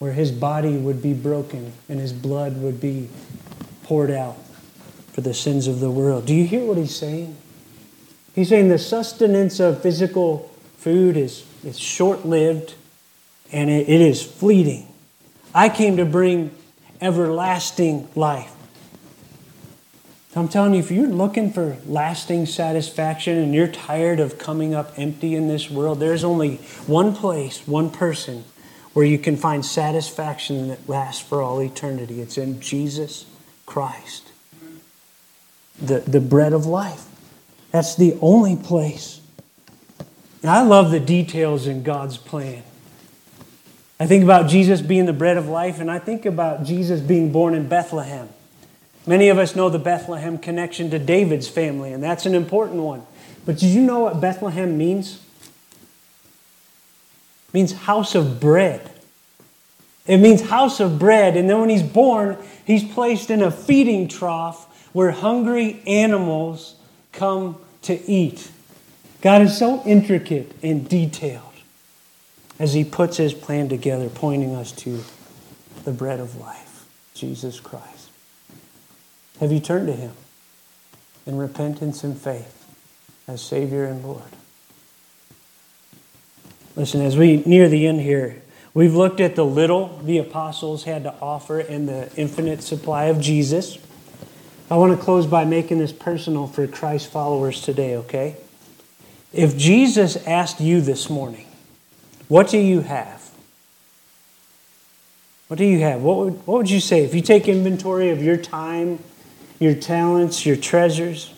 where 0.00 0.12
his 0.12 0.32
body 0.32 0.78
would 0.78 1.02
be 1.02 1.12
broken 1.12 1.74
and 1.86 2.00
his 2.00 2.10
blood 2.10 2.56
would 2.56 2.80
be 2.80 3.06
poured 3.82 4.10
out 4.10 4.38
for 5.12 5.20
the 5.20 5.34
sins 5.34 5.66
of 5.66 5.78
the 5.78 5.90
world. 5.90 6.24
Do 6.24 6.34
you 6.34 6.46
hear 6.46 6.64
what 6.64 6.78
he's 6.78 6.96
saying? 6.96 7.36
He's 8.34 8.48
saying 8.48 8.70
the 8.70 8.78
sustenance 8.78 9.60
of 9.60 9.82
physical 9.82 10.50
food 10.78 11.18
is, 11.18 11.44
is 11.62 11.78
short 11.78 12.24
lived 12.24 12.76
and 13.52 13.68
it, 13.68 13.90
it 13.90 14.00
is 14.00 14.22
fleeting. 14.22 14.88
I 15.54 15.68
came 15.68 15.98
to 15.98 16.06
bring 16.06 16.50
everlasting 17.02 18.08
life. 18.14 18.54
I'm 20.34 20.48
telling 20.48 20.72
you, 20.72 20.80
if 20.80 20.90
you're 20.90 21.08
looking 21.08 21.52
for 21.52 21.76
lasting 21.84 22.46
satisfaction 22.46 23.36
and 23.36 23.54
you're 23.54 23.68
tired 23.68 24.18
of 24.18 24.38
coming 24.38 24.74
up 24.74 24.94
empty 24.96 25.34
in 25.34 25.48
this 25.48 25.68
world, 25.68 26.00
there's 26.00 26.24
only 26.24 26.56
one 26.86 27.14
place, 27.14 27.68
one 27.68 27.90
person 27.90 28.44
where 28.92 29.06
you 29.06 29.18
can 29.18 29.36
find 29.36 29.64
satisfaction 29.64 30.68
that 30.68 30.88
lasts 30.88 31.22
for 31.22 31.42
all 31.42 31.60
eternity. 31.62 32.20
It's 32.20 32.36
in 32.36 32.60
Jesus 32.60 33.26
Christ, 33.66 34.30
the, 35.80 36.00
the 36.00 36.20
bread 36.20 36.52
of 36.52 36.66
life. 36.66 37.06
That's 37.70 37.94
the 37.94 38.18
only 38.20 38.56
place. 38.56 39.20
And 40.42 40.50
I 40.50 40.62
love 40.62 40.90
the 40.90 41.00
details 41.00 41.66
in 41.66 41.82
God's 41.82 42.16
plan. 42.16 42.62
I 44.00 44.06
think 44.06 44.24
about 44.24 44.48
Jesus 44.48 44.80
being 44.80 45.04
the 45.04 45.12
bread 45.12 45.36
of 45.36 45.46
life, 45.46 45.78
and 45.78 45.90
I 45.90 45.98
think 45.98 46.24
about 46.24 46.64
Jesus 46.64 47.00
being 47.00 47.30
born 47.30 47.54
in 47.54 47.68
Bethlehem. 47.68 48.30
Many 49.06 49.28
of 49.28 49.38
us 49.38 49.54
know 49.54 49.68
the 49.68 49.78
Bethlehem 49.78 50.38
connection 50.38 50.90
to 50.90 50.98
David's 50.98 51.48
family, 51.48 51.92
and 51.92 52.02
that's 52.02 52.24
an 52.26 52.34
important 52.34 52.80
one. 52.82 53.04
But 53.44 53.58
did 53.58 53.68
you 53.68 53.82
know 53.82 54.00
what 54.00 54.20
Bethlehem 54.20 54.78
means? 54.78 55.20
Means 57.52 57.72
house 57.72 58.14
of 58.14 58.40
bread. 58.40 58.90
It 60.06 60.18
means 60.18 60.42
house 60.42 60.80
of 60.80 60.98
bread. 60.98 61.36
And 61.36 61.48
then 61.48 61.60
when 61.60 61.68
he's 61.68 61.82
born, 61.82 62.36
he's 62.64 62.84
placed 62.84 63.30
in 63.30 63.42
a 63.42 63.50
feeding 63.50 64.08
trough 64.08 64.66
where 64.92 65.10
hungry 65.10 65.82
animals 65.86 66.76
come 67.12 67.58
to 67.82 68.10
eat. 68.10 68.50
God 69.20 69.42
is 69.42 69.56
so 69.56 69.82
intricate 69.84 70.52
and 70.62 70.88
detailed 70.88 71.44
as 72.58 72.74
He 72.74 72.84
puts 72.84 73.16
His 73.16 73.34
plan 73.34 73.68
together, 73.68 74.08
pointing 74.08 74.54
us 74.54 74.72
to 74.72 75.02
the 75.84 75.92
bread 75.92 76.20
of 76.20 76.36
life, 76.36 76.86
Jesus 77.14 77.60
Christ. 77.60 78.10
Have 79.40 79.52
you 79.52 79.60
turned 79.60 79.86
to 79.86 79.94
Him 79.94 80.12
in 81.26 81.38
repentance 81.38 82.04
and 82.04 82.16
faith 82.16 82.66
as 83.26 83.40
Savior 83.40 83.84
and 83.84 84.04
Lord? 84.04 84.22
Listen, 86.80 87.02
as 87.02 87.14
we 87.14 87.42
near 87.44 87.68
the 87.68 87.86
end 87.86 88.00
here, 88.00 88.40
we've 88.72 88.94
looked 88.94 89.20
at 89.20 89.36
the 89.36 89.44
little 89.44 90.00
the 90.02 90.16
apostles 90.16 90.84
had 90.84 91.02
to 91.02 91.14
offer 91.20 91.60
and 91.60 91.86
the 91.86 92.10
infinite 92.16 92.62
supply 92.62 93.04
of 93.04 93.20
Jesus. 93.20 93.76
I 94.70 94.78
want 94.78 94.98
to 94.98 95.04
close 95.04 95.26
by 95.26 95.44
making 95.44 95.78
this 95.78 95.92
personal 95.92 96.46
for 96.46 96.66
Christ 96.66 97.12
followers 97.12 97.60
today, 97.60 97.96
okay? 97.96 98.38
If 99.30 99.58
Jesus 99.58 100.26
asked 100.26 100.58
you 100.58 100.80
this 100.80 101.10
morning, 101.10 101.46
what 102.28 102.48
do 102.48 102.56
you 102.56 102.80
have? 102.80 103.30
What 105.48 105.58
do 105.58 105.66
you 105.66 105.80
have? 105.80 106.00
What 106.00 106.16
would, 106.16 106.46
what 106.46 106.56
would 106.56 106.70
you 106.70 106.80
say 106.80 107.04
if 107.04 107.14
you 107.14 107.20
take 107.20 107.46
inventory 107.46 108.08
of 108.08 108.22
your 108.22 108.38
time, 108.38 109.00
your 109.58 109.74
talents, 109.74 110.46
your 110.46 110.56
treasures? 110.56 111.34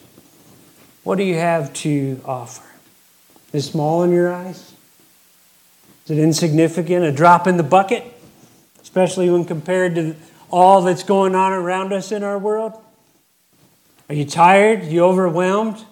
What 1.02 1.18
do 1.18 1.24
you 1.24 1.34
have 1.34 1.72
to 1.72 2.20
offer? 2.24 2.62
Is 3.52 3.66
small 3.66 4.04
in 4.04 4.12
your 4.12 4.32
eyes? 4.32 4.72
Is 6.04 6.10
it 6.10 6.18
insignificant, 6.18 7.04
a 7.04 7.12
drop 7.12 7.46
in 7.46 7.56
the 7.56 7.62
bucket, 7.62 8.04
especially 8.80 9.30
when 9.30 9.44
compared 9.44 9.94
to 9.94 10.16
all 10.50 10.82
that's 10.82 11.04
going 11.04 11.34
on 11.34 11.52
around 11.52 11.92
us 11.92 12.10
in 12.10 12.22
our 12.22 12.38
world? 12.38 12.72
Are 14.08 14.14
you 14.14 14.24
tired? 14.24 14.80
Are 14.80 14.90
you 14.90 15.04
overwhelmed? 15.04 15.84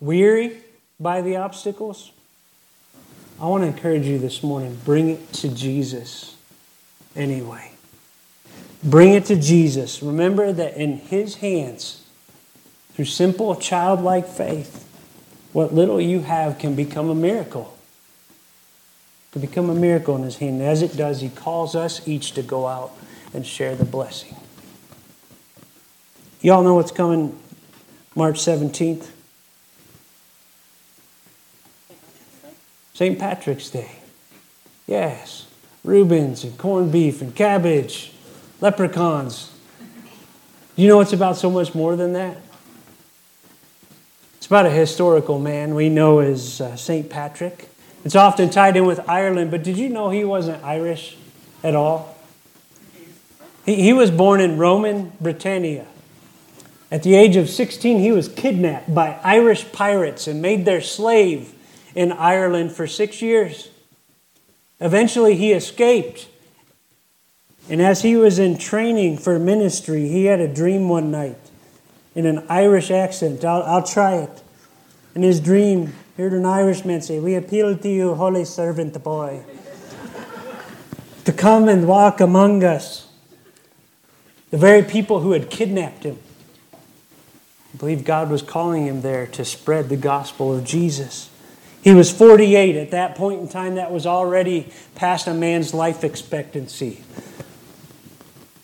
Weary 0.00 0.58
by 1.00 1.22
the 1.22 1.36
obstacles? 1.36 2.12
I 3.40 3.46
want 3.46 3.62
to 3.62 3.68
encourage 3.68 4.04
you 4.04 4.18
this 4.18 4.42
morning 4.42 4.78
bring 4.84 5.08
it 5.08 5.32
to 5.34 5.48
Jesus 5.48 6.36
anyway. 7.14 7.70
Bring 8.82 9.14
it 9.14 9.26
to 9.26 9.36
Jesus. 9.36 10.02
Remember 10.02 10.52
that 10.52 10.76
in 10.76 10.98
His 10.98 11.36
hands, 11.36 12.04
through 12.94 13.06
simple 13.06 13.54
childlike 13.54 14.26
faith, 14.26 14.84
what 15.52 15.72
little 15.72 16.00
you 16.00 16.20
have 16.20 16.58
can 16.58 16.74
become 16.74 17.08
a 17.08 17.14
miracle. 17.14 17.77
Can 19.32 19.40
become 19.40 19.68
a 19.70 19.74
miracle 19.74 20.16
in 20.16 20.22
His 20.22 20.36
hand. 20.36 20.62
As 20.62 20.82
it 20.82 20.96
does, 20.96 21.20
He 21.20 21.28
calls 21.28 21.74
us 21.74 22.06
each 22.08 22.32
to 22.32 22.42
go 22.42 22.66
out 22.66 22.92
and 23.34 23.46
share 23.46 23.76
the 23.76 23.84
blessing. 23.84 24.36
Y'all 26.40 26.62
know 26.62 26.74
what's 26.74 26.92
coming 26.92 27.38
March 28.14 28.38
17th? 28.38 29.08
St. 32.94 33.18
Patrick's 33.18 33.70
Day. 33.70 33.92
Yes. 34.86 35.46
Reubens 35.84 36.42
and 36.42 36.58
corned 36.58 36.90
beef 36.90 37.22
and 37.22 37.34
cabbage, 37.34 38.12
leprechauns. 38.60 39.52
You 40.74 40.88
know 40.88 41.00
it's 41.00 41.12
about 41.12 41.36
so 41.36 41.50
much 41.50 41.74
more 41.74 41.94
than 41.94 42.12
that? 42.14 42.38
It's 44.36 44.46
about 44.46 44.66
a 44.66 44.70
historical 44.70 45.38
man 45.38 45.74
we 45.74 45.88
know 45.88 46.18
as 46.20 46.60
uh, 46.60 46.74
St. 46.76 47.08
Patrick. 47.08 47.67
It's 48.04 48.14
often 48.14 48.50
tied 48.50 48.76
in 48.76 48.86
with 48.86 49.08
Ireland, 49.08 49.50
but 49.50 49.62
did 49.62 49.76
you 49.76 49.88
know 49.88 50.10
he 50.10 50.24
wasn't 50.24 50.62
Irish 50.64 51.16
at 51.62 51.74
all? 51.74 52.16
He, 53.66 53.82
he 53.82 53.92
was 53.92 54.10
born 54.10 54.40
in 54.40 54.56
Roman 54.56 55.12
Britannia. 55.20 55.86
At 56.90 57.02
the 57.02 57.14
age 57.14 57.36
of 57.36 57.50
16, 57.50 57.98
he 57.98 58.12
was 58.12 58.28
kidnapped 58.28 58.94
by 58.94 59.18
Irish 59.22 59.70
pirates 59.72 60.26
and 60.26 60.40
made 60.40 60.64
their 60.64 60.80
slave 60.80 61.54
in 61.94 62.12
Ireland 62.12 62.72
for 62.72 62.86
six 62.86 63.20
years. 63.20 63.68
Eventually, 64.80 65.34
he 65.34 65.52
escaped. 65.52 66.28
And 67.68 67.82
as 67.82 68.02
he 68.02 68.16
was 68.16 68.38
in 68.38 68.56
training 68.56 69.18
for 69.18 69.38
ministry, 69.38 70.08
he 70.08 70.26
had 70.26 70.40
a 70.40 70.48
dream 70.48 70.88
one 70.88 71.10
night 71.10 71.36
in 72.14 72.24
an 72.24 72.46
Irish 72.48 72.90
accent. 72.90 73.44
I'll, 73.44 73.62
I'll 73.64 73.82
try 73.82 74.16
it. 74.16 74.42
In 75.14 75.22
his 75.22 75.40
dream, 75.40 75.92
heard 76.18 76.32
an 76.32 76.44
Irishman 76.44 77.00
say, 77.00 77.20
We 77.20 77.36
appeal 77.36 77.76
to 77.76 77.88
you, 77.88 78.16
holy 78.16 78.44
servant 78.44 79.00
boy, 79.04 79.44
to 81.24 81.32
come 81.32 81.68
and 81.68 81.86
walk 81.86 82.20
among 82.20 82.64
us. 82.64 83.06
The 84.50 84.56
very 84.56 84.82
people 84.82 85.20
who 85.20 85.30
had 85.30 85.48
kidnapped 85.48 86.02
him. 86.02 86.18
I 87.72 87.76
believe 87.76 88.04
God 88.04 88.30
was 88.30 88.42
calling 88.42 88.86
him 88.86 89.02
there 89.02 89.28
to 89.28 89.44
spread 89.44 89.90
the 89.90 89.96
gospel 89.96 90.56
of 90.56 90.64
Jesus. 90.64 91.30
He 91.84 91.92
was 91.92 92.10
48. 92.10 92.74
At 92.74 92.90
that 92.90 93.14
point 93.14 93.40
in 93.40 93.48
time, 93.48 93.76
that 93.76 93.92
was 93.92 94.04
already 94.04 94.72
past 94.96 95.28
a 95.28 95.34
man's 95.34 95.72
life 95.72 96.02
expectancy. 96.02 97.04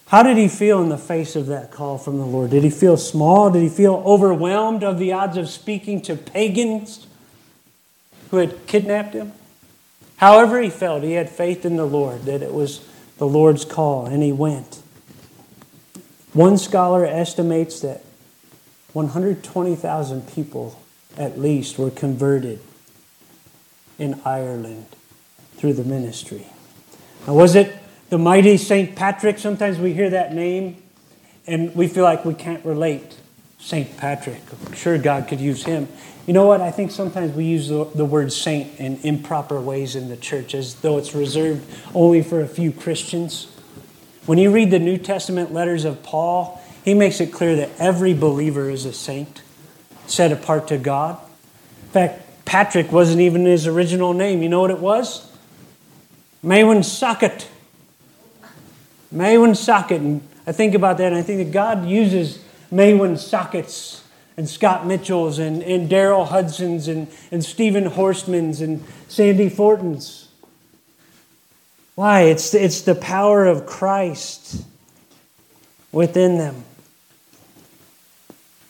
How 0.06 0.24
did 0.24 0.38
he 0.38 0.48
feel 0.48 0.82
in 0.82 0.88
the 0.88 0.98
face 0.98 1.36
of 1.36 1.46
that 1.46 1.70
call 1.70 1.98
from 1.98 2.18
the 2.18 2.26
Lord? 2.26 2.50
Did 2.50 2.64
he 2.64 2.70
feel 2.70 2.96
small? 2.96 3.50
Did 3.50 3.62
he 3.62 3.68
feel 3.68 4.02
overwhelmed 4.04 4.82
of 4.82 4.98
the 4.98 5.12
odds 5.12 5.36
of 5.36 5.48
speaking 5.48 6.02
to 6.02 6.16
pagans 6.16 7.06
who 8.34 8.40
had 8.40 8.66
kidnapped 8.66 9.14
him? 9.14 9.32
However, 10.16 10.60
he 10.60 10.70
felt, 10.70 11.02
he 11.02 11.12
had 11.12 11.30
faith 11.30 11.64
in 11.64 11.76
the 11.76 11.86
Lord 11.86 12.24
that 12.24 12.42
it 12.42 12.52
was 12.52 12.86
the 13.18 13.26
Lord's 13.26 13.64
call, 13.64 14.06
and 14.06 14.22
he 14.22 14.32
went. 14.32 14.82
One 16.32 16.58
scholar 16.58 17.06
estimates 17.06 17.80
that 17.80 18.02
120,000 18.92 20.28
people 20.34 20.80
at 21.16 21.38
least 21.38 21.78
were 21.78 21.90
converted 21.90 22.58
in 23.98 24.20
Ireland 24.24 24.86
through 25.56 25.74
the 25.74 25.84
ministry. 25.84 26.46
Now, 27.26 27.34
was 27.34 27.54
it 27.54 27.76
the 28.08 28.18
mighty 28.18 28.56
St. 28.56 28.96
Patrick? 28.96 29.38
Sometimes 29.38 29.78
we 29.78 29.92
hear 29.92 30.10
that 30.10 30.34
name 30.34 30.82
and 31.46 31.74
we 31.76 31.86
feel 31.86 32.04
like 32.04 32.24
we 32.24 32.34
can't 32.34 32.64
relate. 32.64 33.16
St. 33.64 33.96
Patrick, 33.96 34.42
I'm 34.66 34.74
sure 34.74 34.98
God 34.98 35.26
could 35.26 35.40
use 35.40 35.64
him. 35.64 35.88
You 36.26 36.34
know 36.34 36.44
what? 36.46 36.60
I 36.60 36.70
think 36.70 36.90
sometimes 36.90 37.32
we 37.32 37.46
use 37.46 37.68
the, 37.68 37.86
the 37.94 38.04
word 38.04 38.30
saint 38.30 38.78
in 38.78 38.98
improper 38.98 39.58
ways 39.58 39.96
in 39.96 40.10
the 40.10 40.18
church 40.18 40.54
as 40.54 40.74
though 40.74 40.98
it's 40.98 41.14
reserved 41.14 41.64
only 41.94 42.22
for 42.22 42.42
a 42.42 42.46
few 42.46 42.72
Christians. 42.72 43.50
When 44.26 44.36
you 44.36 44.50
read 44.50 44.70
the 44.70 44.78
New 44.78 44.98
Testament 44.98 45.54
letters 45.54 45.86
of 45.86 46.02
Paul, 46.02 46.62
he 46.84 46.92
makes 46.92 47.22
it 47.22 47.32
clear 47.32 47.56
that 47.56 47.70
every 47.78 48.12
believer 48.12 48.68
is 48.68 48.84
a 48.84 48.92
saint, 48.92 49.40
set 50.06 50.30
apart 50.30 50.68
to 50.68 50.76
God. 50.76 51.18
In 51.84 51.88
fact, 51.88 52.44
Patrick 52.44 52.92
wasn't 52.92 53.22
even 53.22 53.46
his 53.46 53.66
original 53.66 54.12
name. 54.12 54.42
You 54.42 54.50
know 54.50 54.60
what 54.60 54.72
it 54.72 54.78
was? 54.78 55.32
Maewyn 56.42 56.80
Succat. 56.80 57.46
Maewyn 59.10 59.52
Succat. 59.52 59.96
And 59.96 60.28
I 60.46 60.52
think 60.52 60.74
about 60.74 60.98
that 60.98 61.06
and 61.06 61.16
I 61.16 61.22
think 61.22 61.38
that 61.38 61.50
God 61.50 61.86
uses 61.86 62.43
Maewyn 62.74 63.16
Succats 63.16 64.02
and 64.36 64.48
Scott 64.48 64.84
Mitchell's 64.84 65.38
and, 65.38 65.62
and 65.62 65.88
Daryl 65.88 66.26
Hudson's 66.26 66.88
and, 66.88 67.08
and 67.30 67.44
Stephen 67.44 67.84
Horstman's 67.84 68.60
and 68.60 68.82
Sandy 69.08 69.48
Fortin's. 69.48 70.28
Why? 71.94 72.22
It's, 72.22 72.52
it's 72.52 72.80
the 72.80 72.96
power 72.96 73.46
of 73.46 73.66
Christ 73.66 74.64
within 75.92 76.38
them. 76.38 76.64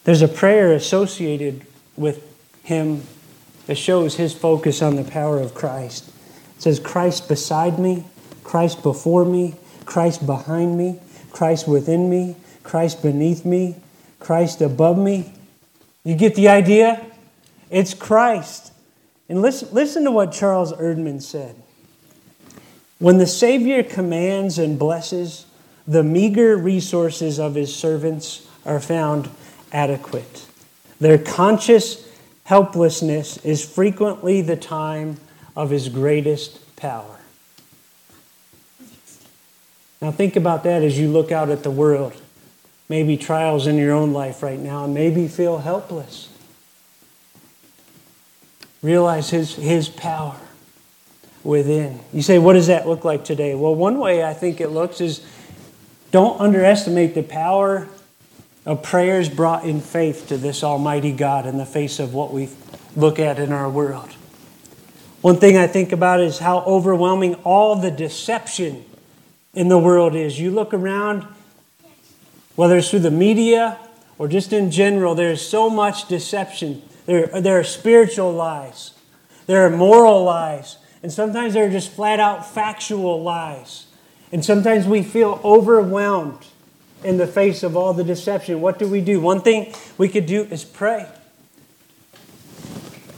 There's 0.04 0.20
a 0.20 0.28
prayer 0.28 0.74
associated 0.74 1.66
with 1.96 2.22
him 2.62 3.02
that 3.66 3.76
shows 3.76 4.16
his 4.16 4.34
focus 4.34 4.82
on 4.82 4.96
the 4.96 5.04
power 5.04 5.40
of 5.40 5.54
Christ. 5.54 6.08
It 6.08 6.62
says, 6.62 6.78
Christ 6.78 7.26
beside 7.26 7.78
me, 7.78 8.04
Christ 8.42 8.82
before 8.82 9.24
me, 9.24 9.54
Christ 9.86 10.26
behind 10.26 10.76
me, 10.76 11.00
Christ 11.30 11.66
within 11.66 12.10
me, 12.10 12.36
Christ 12.62 13.02
beneath 13.02 13.46
me, 13.46 13.76
Christ 14.24 14.60
above 14.60 14.98
me. 14.98 15.32
You 16.02 16.16
get 16.16 16.34
the 16.34 16.48
idea? 16.48 17.04
It's 17.70 17.94
Christ. 17.94 18.72
And 19.28 19.40
listen, 19.40 19.68
listen 19.72 20.04
to 20.04 20.10
what 20.10 20.32
Charles 20.32 20.72
Erdman 20.72 21.22
said. 21.22 21.56
When 22.98 23.18
the 23.18 23.26
Savior 23.26 23.82
commands 23.82 24.58
and 24.58 24.78
blesses, 24.78 25.46
the 25.86 26.02
meager 26.02 26.56
resources 26.56 27.38
of 27.38 27.54
his 27.54 27.74
servants 27.74 28.46
are 28.64 28.80
found 28.80 29.28
adequate. 29.72 30.46
Their 31.00 31.18
conscious 31.18 32.08
helplessness 32.44 33.38
is 33.38 33.64
frequently 33.64 34.40
the 34.40 34.56
time 34.56 35.18
of 35.56 35.70
his 35.70 35.88
greatest 35.88 36.76
power. 36.76 37.18
Now, 40.00 40.10
think 40.10 40.36
about 40.36 40.64
that 40.64 40.82
as 40.82 40.98
you 40.98 41.08
look 41.08 41.32
out 41.32 41.48
at 41.50 41.62
the 41.62 41.70
world. 41.70 42.14
Maybe 42.88 43.16
trials 43.16 43.66
in 43.66 43.76
your 43.76 43.92
own 43.92 44.12
life 44.12 44.42
right 44.42 44.58
now, 44.58 44.84
and 44.84 44.94
maybe 44.94 45.28
feel 45.28 45.58
helpless. 45.58 46.28
Realize 48.82 49.30
his, 49.30 49.54
his 49.54 49.88
power 49.88 50.36
within. 51.42 52.00
You 52.12 52.22
say, 52.22 52.38
what 52.38 52.54
does 52.54 52.66
that 52.66 52.86
look 52.86 53.04
like 53.04 53.24
today? 53.24 53.54
Well, 53.54 53.74
one 53.74 53.98
way 53.98 54.24
I 54.24 54.34
think 54.34 54.60
it 54.60 54.68
looks 54.68 55.00
is 55.00 55.24
don't 56.10 56.40
underestimate 56.40 57.14
the 57.14 57.22
power 57.22 57.88
of 58.66 58.82
prayers 58.82 59.28
brought 59.28 59.64
in 59.64 59.80
faith 59.80 60.28
to 60.28 60.36
this 60.36 60.62
Almighty 60.62 61.12
God 61.12 61.46
in 61.46 61.58
the 61.58 61.66
face 61.66 61.98
of 61.98 62.14
what 62.14 62.32
we 62.32 62.48
look 62.96 63.18
at 63.18 63.38
in 63.38 63.52
our 63.52 63.68
world. 63.68 64.10
One 65.20 65.36
thing 65.36 65.56
I 65.56 65.66
think 65.66 65.92
about 65.92 66.20
is 66.20 66.38
how 66.38 66.60
overwhelming 66.60 67.34
all 67.36 67.76
the 67.76 67.90
deception 67.90 68.84
in 69.54 69.68
the 69.68 69.78
world 69.78 70.14
is. 70.14 70.38
You 70.38 70.50
look 70.50 70.74
around, 70.74 71.26
whether 72.56 72.78
it's 72.78 72.90
through 72.90 73.00
the 73.00 73.10
media 73.10 73.78
or 74.18 74.28
just 74.28 74.52
in 74.52 74.70
general, 74.70 75.14
there's 75.14 75.40
so 75.40 75.68
much 75.68 76.08
deception. 76.08 76.82
There, 77.06 77.26
there 77.26 77.58
are 77.58 77.64
spiritual 77.64 78.32
lies, 78.32 78.92
there 79.46 79.66
are 79.66 79.70
moral 79.70 80.24
lies, 80.24 80.78
and 81.02 81.12
sometimes 81.12 81.54
there 81.54 81.66
are 81.66 81.70
just 81.70 81.90
flat 81.90 82.20
out 82.20 82.46
factual 82.46 83.22
lies. 83.22 83.86
And 84.32 84.44
sometimes 84.44 84.86
we 84.86 85.02
feel 85.02 85.40
overwhelmed 85.44 86.46
in 87.04 87.18
the 87.18 87.26
face 87.26 87.62
of 87.62 87.76
all 87.76 87.92
the 87.92 88.02
deception, 88.02 88.60
what 88.60 88.78
do 88.78 88.88
we 88.88 89.00
do? 89.00 89.20
One 89.20 89.42
thing 89.42 89.74
we 89.98 90.08
could 90.08 90.26
do 90.26 90.44
is 90.44 90.64
pray. 90.64 91.06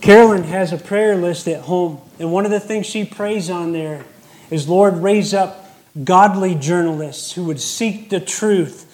Carolyn 0.00 0.42
has 0.42 0.72
a 0.72 0.76
prayer 0.76 1.16
list 1.16 1.48
at 1.48 1.62
home, 1.62 2.00
and 2.18 2.32
one 2.32 2.44
of 2.44 2.50
the 2.50 2.60
things 2.60 2.86
she 2.86 3.04
prays 3.04 3.48
on 3.48 3.72
there 3.72 4.04
is 4.50 4.68
Lord, 4.68 4.98
raise 4.98 5.32
up 5.32 5.70
godly 6.04 6.54
journalists 6.54 7.32
who 7.32 7.44
would 7.44 7.60
seek 7.60 8.10
the 8.10 8.20
truth 8.20 8.85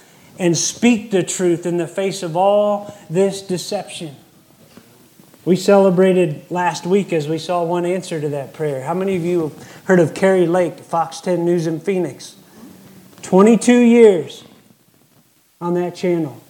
and 0.42 0.58
speak 0.58 1.12
the 1.12 1.22
truth 1.22 1.66
in 1.66 1.76
the 1.76 1.86
face 1.86 2.24
of 2.24 2.36
all 2.36 2.92
this 3.08 3.42
deception. 3.42 4.16
We 5.44 5.54
celebrated 5.54 6.50
last 6.50 6.84
week 6.84 7.12
as 7.12 7.28
we 7.28 7.38
saw 7.38 7.62
one 7.62 7.86
answer 7.86 8.20
to 8.20 8.28
that 8.30 8.52
prayer. 8.52 8.82
How 8.82 8.92
many 8.92 9.14
of 9.14 9.24
you 9.24 9.50
have 9.50 9.84
heard 9.84 10.00
of 10.00 10.14
Kari 10.14 10.48
Lake, 10.48 10.80
Fox 10.80 11.20
10 11.20 11.44
News 11.44 11.68
in 11.68 11.78
Phoenix? 11.78 12.34
22 13.22 13.72
years 13.72 14.42
on 15.60 15.74
that 15.74 15.94
channel. 15.94 16.42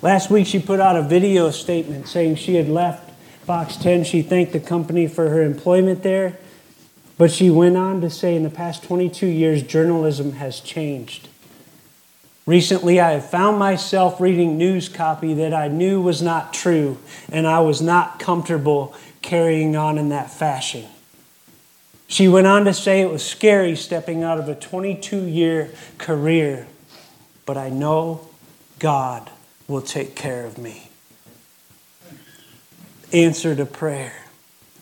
Last 0.00 0.30
week, 0.30 0.46
she 0.46 0.58
put 0.58 0.80
out 0.80 0.96
a 0.96 1.02
video 1.02 1.50
statement 1.50 2.08
saying 2.08 2.36
she 2.36 2.54
had 2.54 2.70
left 2.70 3.10
Fox 3.44 3.76
10. 3.76 4.04
She 4.04 4.22
thanked 4.22 4.54
the 4.54 4.60
company 4.60 5.06
for 5.06 5.28
her 5.28 5.42
employment 5.42 6.02
there. 6.02 6.38
But 7.18 7.30
she 7.30 7.50
went 7.50 7.76
on 7.76 8.00
to 8.00 8.08
say 8.08 8.34
in 8.34 8.42
the 8.42 8.48
past 8.48 8.82
22 8.84 9.26
years, 9.26 9.62
journalism 9.62 10.32
has 10.32 10.60
changed. 10.60 11.28
Recently, 12.46 13.00
I 13.00 13.12
have 13.12 13.30
found 13.30 13.58
myself 13.58 14.20
reading 14.20 14.58
news 14.58 14.88
copy 14.88 15.34
that 15.34 15.54
I 15.54 15.68
knew 15.68 16.00
was 16.02 16.20
not 16.20 16.52
true, 16.52 16.98
and 17.32 17.46
I 17.46 17.60
was 17.60 17.80
not 17.80 18.18
comfortable 18.18 18.94
carrying 19.22 19.76
on 19.76 19.96
in 19.96 20.10
that 20.10 20.30
fashion. 20.30 20.84
She 22.06 22.28
went 22.28 22.46
on 22.46 22.66
to 22.66 22.74
say 22.74 23.00
it 23.00 23.10
was 23.10 23.24
scary 23.24 23.74
stepping 23.74 24.22
out 24.22 24.38
of 24.38 24.48
a 24.48 24.54
22 24.54 25.24
year 25.24 25.72
career 25.96 26.66
but 27.46 27.56
I 27.56 27.68
know 27.68 28.28
God 28.78 29.30
will 29.68 29.82
take 29.82 30.14
care 30.14 30.44
of 30.44 30.58
me. 30.58 30.90
Answer 33.12 33.54
to 33.54 33.66
prayer. 33.66 34.14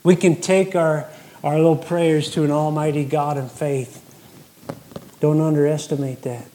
We 0.03 0.17
can 0.17 0.41
take 0.41 0.75
our, 0.75 1.09
our 1.45 1.57
little 1.57 1.77
prayers 1.77 2.31
to 2.33 2.45
an 2.45 2.51
almighty 2.51 3.05
God 3.05 3.37
in 3.37 3.49
faith. 3.49 3.99
Don't 5.21 5.41
underestimate 5.41 6.23
that. 6.23 6.47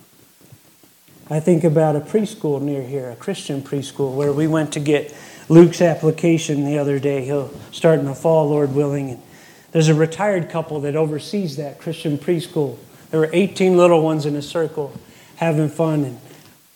I 1.29 1.41
think 1.41 1.65
about 1.65 1.97
a 1.97 1.99
preschool 1.99 2.61
near 2.61 2.81
here, 2.81 3.09
a 3.09 3.15
Christian 3.15 3.61
preschool, 3.61 4.15
where 4.15 4.31
we 4.31 4.47
went 4.47 4.71
to 4.73 4.79
get 4.79 5.13
Luke's 5.49 5.81
application 5.81 6.63
the 6.63 6.77
other 6.77 6.99
day. 6.99 7.25
He'll 7.25 7.51
start 7.71 7.99
in 7.99 8.05
the 8.05 8.15
fall, 8.15 8.47
Lord 8.47 8.73
willing. 8.73 9.09
And 9.09 9.21
there's 9.73 9.89
a 9.89 9.93
retired 9.93 10.49
couple 10.49 10.79
that 10.81 10.95
oversees 10.95 11.57
that 11.57 11.79
Christian 11.79 12.17
preschool. 12.17 12.77
There 13.11 13.19
were 13.19 13.29
18 13.33 13.75
little 13.75 14.01
ones 14.01 14.25
in 14.25 14.37
a 14.37 14.41
circle 14.41 14.93
having 15.35 15.67
fun. 15.67 16.05
And 16.05 16.19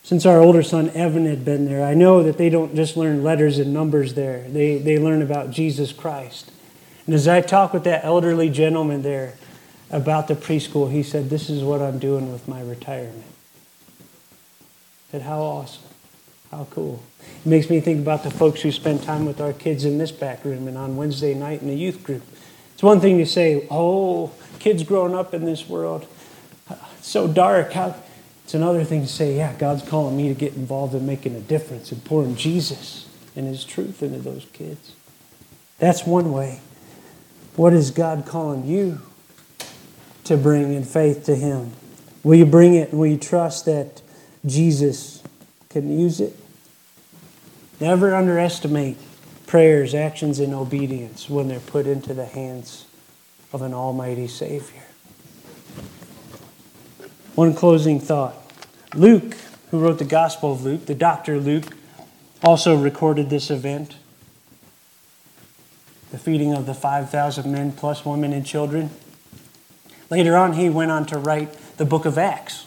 Since 0.02 0.26
our 0.26 0.38
older 0.38 0.62
son 0.62 0.90
Evan 0.90 1.24
had 1.24 1.46
been 1.46 1.64
there, 1.64 1.82
I 1.82 1.94
know 1.94 2.22
that 2.22 2.36
they 2.36 2.50
don't 2.50 2.74
just 2.74 2.94
learn 2.94 3.22
letters 3.22 3.58
and 3.58 3.72
numbers 3.72 4.12
there, 4.12 4.46
they, 4.48 4.76
they 4.76 4.98
learn 4.98 5.22
about 5.22 5.50
Jesus 5.50 5.92
Christ. 5.94 6.50
And 7.06 7.14
as 7.14 7.26
I 7.26 7.40
talked 7.40 7.72
with 7.72 7.84
that 7.84 8.04
elderly 8.04 8.50
gentleman 8.50 9.00
there 9.00 9.34
about 9.90 10.28
the 10.28 10.34
preschool, 10.34 10.92
he 10.92 11.02
said, 11.02 11.30
This 11.30 11.48
is 11.48 11.62
what 11.64 11.80
I'm 11.80 11.98
doing 11.98 12.30
with 12.30 12.46
my 12.46 12.60
retirement. 12.60 13.31
Said, 15.12 15.22
How 15.22 15.40
awesome. 15.40 15.84
How 16.50 16.66
cool. 16.70 17.02
It 17.20 17.48
makes 17.48 17.70
me 17.70 17.80
think 17.80 18.00
about 18.00 18.24
the 18.24 18.30
folks 18.30 18.62
who 18.62 18.72
spend 18.72 19.02
time 19.02 19.26
with 19.26 19.40
our 19.40 19.52
kids 19.52 19.84
in 19.84 19.98
this 19.98 20.10
back 20.10 20.44
room 20.44 20.66
and 20.66 20.76
on 20.76 20.96
Wednesday 20.96 21.34
night 21.34 21.62
in 21.62 21.68
the 21.68 21.76
youth 21.76 22.02
group. 22.02 22.22
It's 22.74 22.82
one 22.82 22.98
thing 23.00 23.18
to 23.18 23.26
say, 23.26 23.66
oh, 23.70 24.32
kids 24.58 24.82
growing 24.82 25.14
up 25.14 25.34
in 25.34 25.44
this 25.44 25.68
world, 25.68 26.06
it's 26.68 27.08
so 27.08 27.28
dark. 27.28 27.72
How? 27.72 27.94
It's 28.44 28.54
another 28.54 28.84
thing 28.84 29.02
to 29.02 29.06
say, 29.06 29.36
yeah, 29.36 29.54
God's 29.54 29.86
calling 29.88 30.16
me 30.16 30.28
to 30.28 30.34
get 30.34 30.54
involved 30.54 30.94
in 30.94 31.06
making 31.06 31.34
a 31.36 31.40
difference 31.40 31.92
and 31.92 32.04
pouring 32.04 32.34
Jesus 32.36 33.08
and 33.36 33.46
His 33.46 33.64
truth 33.64 34.02
into 34.02 34.18
those 34.18 34.46
kids. 34.52 34.94
That's 35.78 36.06
one 36.06 36.32
way. 36.32 36.60
What 37.56 37.72
is 37.72 37.90
God 37.90 38.24
calling 38.26 38.66
you 38.66 39.00
to 40.24 40.36
bring 40.36 40.74
in 40.74 40.84
faith 40.84 41.24
to 41.24 41.34
Him? 41.34 41.72
Will 42.22 42.34
you 42.34 42.46
bring 42.46 42.74
it 42.74 42.90
and 42.90 42.98
will 42.98 43.06
you 43.06 43.16
trust 43.16 43.64
that 43.66 44.01
Jesus 44.44 45.22
can 45.68 45.98
use 45.98 46.20
it? 46.20 46.36
Never 47.80 48.14
underestimate 48.14 48.96
prayers, 49.46 49.94
actions, 49.94 50.38
and 50.38 50.54
obedience 50.54 51.28
when 51.28 51.48
they're 51.48 51.60
put 51.60 51.86
into 51.86 52.14
the 52.14 52.26
hands 52.26 52.86
of 53.52 53.62
an 53.62 53.74
Almighty 53.74 54.26
Savior. 54.26 54.82
One 57.34 57.54
closing 57.54 58.00
thought. 58.00 58.34
Luke, 58.94 59.34
who 59.70 59.80
wrote 59.80 59.98
the 59.98 60.04
Gospel 60.04 60.52
of 60.52 60.64
Luke, 60.64 60.86
the 60.86 60.94
Dr. 60.94 61.38
Luke, 61.38 61.76
also 62.42 62.76
recorded 62.76 63.30
this 63.30 63.50
event 63.50 63.96
the 66.10 66.18
feeding 66.18 66.52
of 66.52 66.66
the 66.66 66.74
5,000 66.74 67.50
men 67.50 67.72
plus 67.72 68.04
women 68.04 68.34
and 68.34 68.44
children. 68.44 68.90
Later 70.10 70.36
on, 70.36 70.52
he 70.52 70.68
went 70.68 70.90
on 70.90 71.06
to 71.06 71.18
write 71.18 71.54
the 71.78 71.86
book 71.86 72.04
of 72.04 72.18
Acts. 72.18 72.66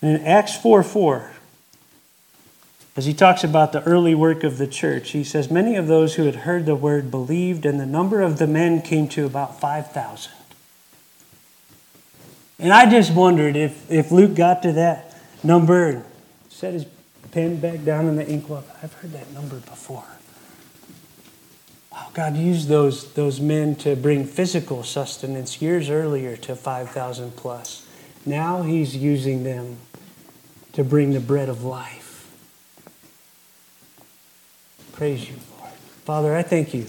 In 0.00 0.16
Acts 0.24 0.56
4 0.56 0.82
4, 0.82 1.32
as 2.96 3.06
he 3.06 3.14
talks 3.14 3.44
about 3.44 3.72
the 3.72 3.82
early 3.84 4.14
work 4.14 4.44
of 4.44 4.58
the 4.58 4.66
church, 4.66 5.10
he 5.10 5.22
says, 5.22 5.50
Many 5.50 5.76
of 5.76 5.86
those 5.86 6.16
who 6.16 6.24
had 6.24 6.36
heard 6.36 6.66
the 6.66 6.74
word 6.74 7.10
believed, 7.10 7.64
and 7.64 7.78
the 7.78 7.86
number 7.86 8.20
of 8.22 8.38
the 8.38 8.46
men 8.46 8.82
came 8.82 9.08
to 9.10 9.24
about 9.24 9.60
5,000. 9.60 10.32
And 12.58 12.72
I 12.72 12.90
just 12.90 13.12
wondered 13.12 13.54
if, 13.54 13.88
if 13.90 14.10
Luke 14.10 14.34
got 14.34 14.62
to 14.62 14.72
that 14.72 15.16
number 15.44 15.88
and 15.88 16.04
set 16.48 16.72
his 16.74 16.86
pen 17.30 17.60
back 17.60 17.84
down 17.84 18.08
in 18.08 18.16
the 18.16 18.28
inkwell. 18.28 18.64
I've 18.82 18.92
heard 18.94 19.12
that 19.12 19.32
number 19.32 19.60
before. 19.60 20.04
Wow, 21.92 22.08
God 22.14 22.36
used 22.36 22.68
those, 22.68 23.12
those 23.12 23.40
men 23.40 23.76
to 23.76 23.94
bring 23.94 24.24
physical 24.24 24.82
sustenance 24.82 25.62
years 25.62 25.88
earlier 25.88 26.36
to 26.38 26.56
5,000 26.56 27.36
plus. 27.36 27.86
Now 28.26 28.62
he's 28.62 28.96
using 28.96 29.44
them 29.44 29.76
to 30.78 30.84
bring 30.84 31.10
the 31.10 31.18
bread 31.18 31.48
of 31.48 31.64
life. 31.64 32.30
Praise 34.92 35.28
you, 35.28 35.34
Lord. 35.58 35.72
Father, 36.04 36.36
I 36.36 36.42
thank 36.42 36.72
you. 36.72 36.84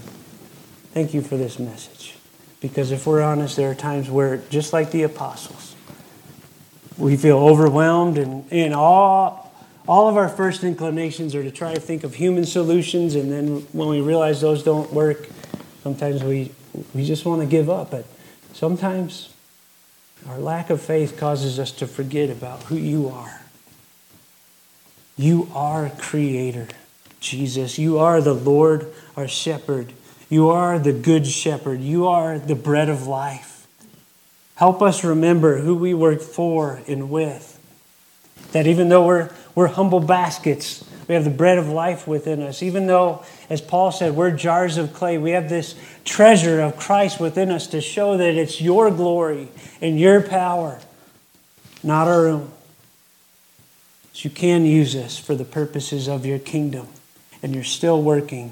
Thank 0.93 1.15
you 1.15 1.23
for 1.23 1.38
this 1.38 1.58
message. 1.58 2.15
Because 2.62 2.91
if 2.91 3.08
we're 3.08 3.23
honest, 3.23 3.56
there 3.56 3.71
are 3.71 3.73
times 3.73 4.08
where, 4.08 4.43
just 4.52 4.73
like 4.73 4.91
the 4.91 5.02
apostles, 5.02 5.75
we 6.99 7.17
feel 7.17 7.39
overwhelmed 7.39 8.19
and, 8.19 8.47
in 8.52 8.75
awe. 8.75 9.43
all 9.88 10.08
of 10.08 10.17
our 10.17 10.30
first 10.30 10.63
inclinations 10.63 11.34
are 11.34 11.41
to 11.41 11.49
try 11.49 11.73
to 11.73 11.80
think 11.80 12.04
of 12.04 12.13
human 12.13 12.45
solutions. 12.45 13.15
And 13.15 13.32
then 13.32 13.62
when 13.71 13.89
we 13.89 14.02
realize 14.02 14.39
those 14.39 14.62
don't 14.62 14.93
work, 14.93 15.28
sometimes 15.82 16.23
we, 16.23 16.52
we 16.93 17.04
just 17.04 17.25
want 17.25 17.41
to 17.41 17.47
give 17.47 17.71
up. 17.71 17.89
But 17.89 18.06
sometimes 18.54 19.34
our 20.28 20.38
lack 20.38 20.69
of 20.69 20.80
faith 20.80 21.17
causes 21.17 21.58
us 21.58 21.71
to 21.71 21.88
forget 21.88 22.30
about 22.30 22.62
who 22.62 22.75
you 22.75 23.10
are. 23.10 23.39
You 25.19 25.49
are 25.53 25.91
creator. 25.97 26.69
Jesus. 27.19 27.77
You 27.77 27.99
are 27.99 28.21
the 28.21 28.34
Lord, 28.34 28.88
our 29.17 29.27
shepherd. 29.27 29.91
You 30.29 30.47
are 30.47 30.79
the 30.79 30.93
good 30.93 31.27
shepherd. 31.27 31.82
You 31.82 32.08
are 32.08 32.39
the 32.39 32.55
bread 32.55 32.88
of 32.88 33.05
life. 33.05 33.67
Help 34.55 34.82
us 34.82 35.03
remember 35.03 35.58
who 35.58 35.75
we 35.75 35.93
work 35.93 36.21
for 36.21 36.82
and 36.88 37.10
with. 37.10 37.60
That 38.53 38.65
even 38.65 38.88
though 38.88 39.05
we're, 39.05 39.29
we're 39.55 39.67
humble 39.67 39.99
baskets, 39.99 40.89
we 41.10 41.15
have 41.15 41.25
the 41.25 41.32
bread 41.32 41.58
of 41.58 41.67
life 41.67 42.08
within 42.08 42.41
us. 42.41 42.63
Even 42.63 42.88
though, 42.88 43.25
as 43.49 43.60
Paul 43.60 43.91
said, 43.91 44.15
we're 44.15 44.32
jars 44.32 44.77
of 44.77 44.93
clay, 44.93 45.17
we 45.17 45.32
have 45.32 45.49
this 45.49 45.75
treasure 46.05 46.62
of 46.62 46.77
Christ 46.77 47.19
within 47.19 47.51
us 47.51 47.67
to 47.67 47.82
show 47.82 48.15
that 48.15 48.36
it's 48.36 48.62
your 48.62 48.89
glory 48.89 49.49
and 49.82 49.99
your 49.99 50.21
power, 50.21 50.79
not 51.84 52.08
our 52.08 52.27
own. 52.27 52.51
So 54.19 54.27
you 54.27 54.36
can 54.36 54.65
use 54.65 54.97
us 54.97 55.17
for 55.17 55.34
the 55.34 55.45
purposes 55.45 56.10
of 56.10 56.25
your 56.25 56.39
kingdom 56.39 56.89
and 57.41 57.55
you're 57.55 57.63
still 57.63 58.01
working 58.03 58.51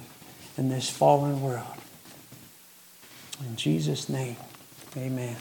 in 0.57 0.69
this 0.69 0.89
fallen 0.89 1.41
world. 1.41 1.67
In 3.45 3.57
Jesus' 3.57 4.07
name, 4.07 4.37
amen. 4.95 5.35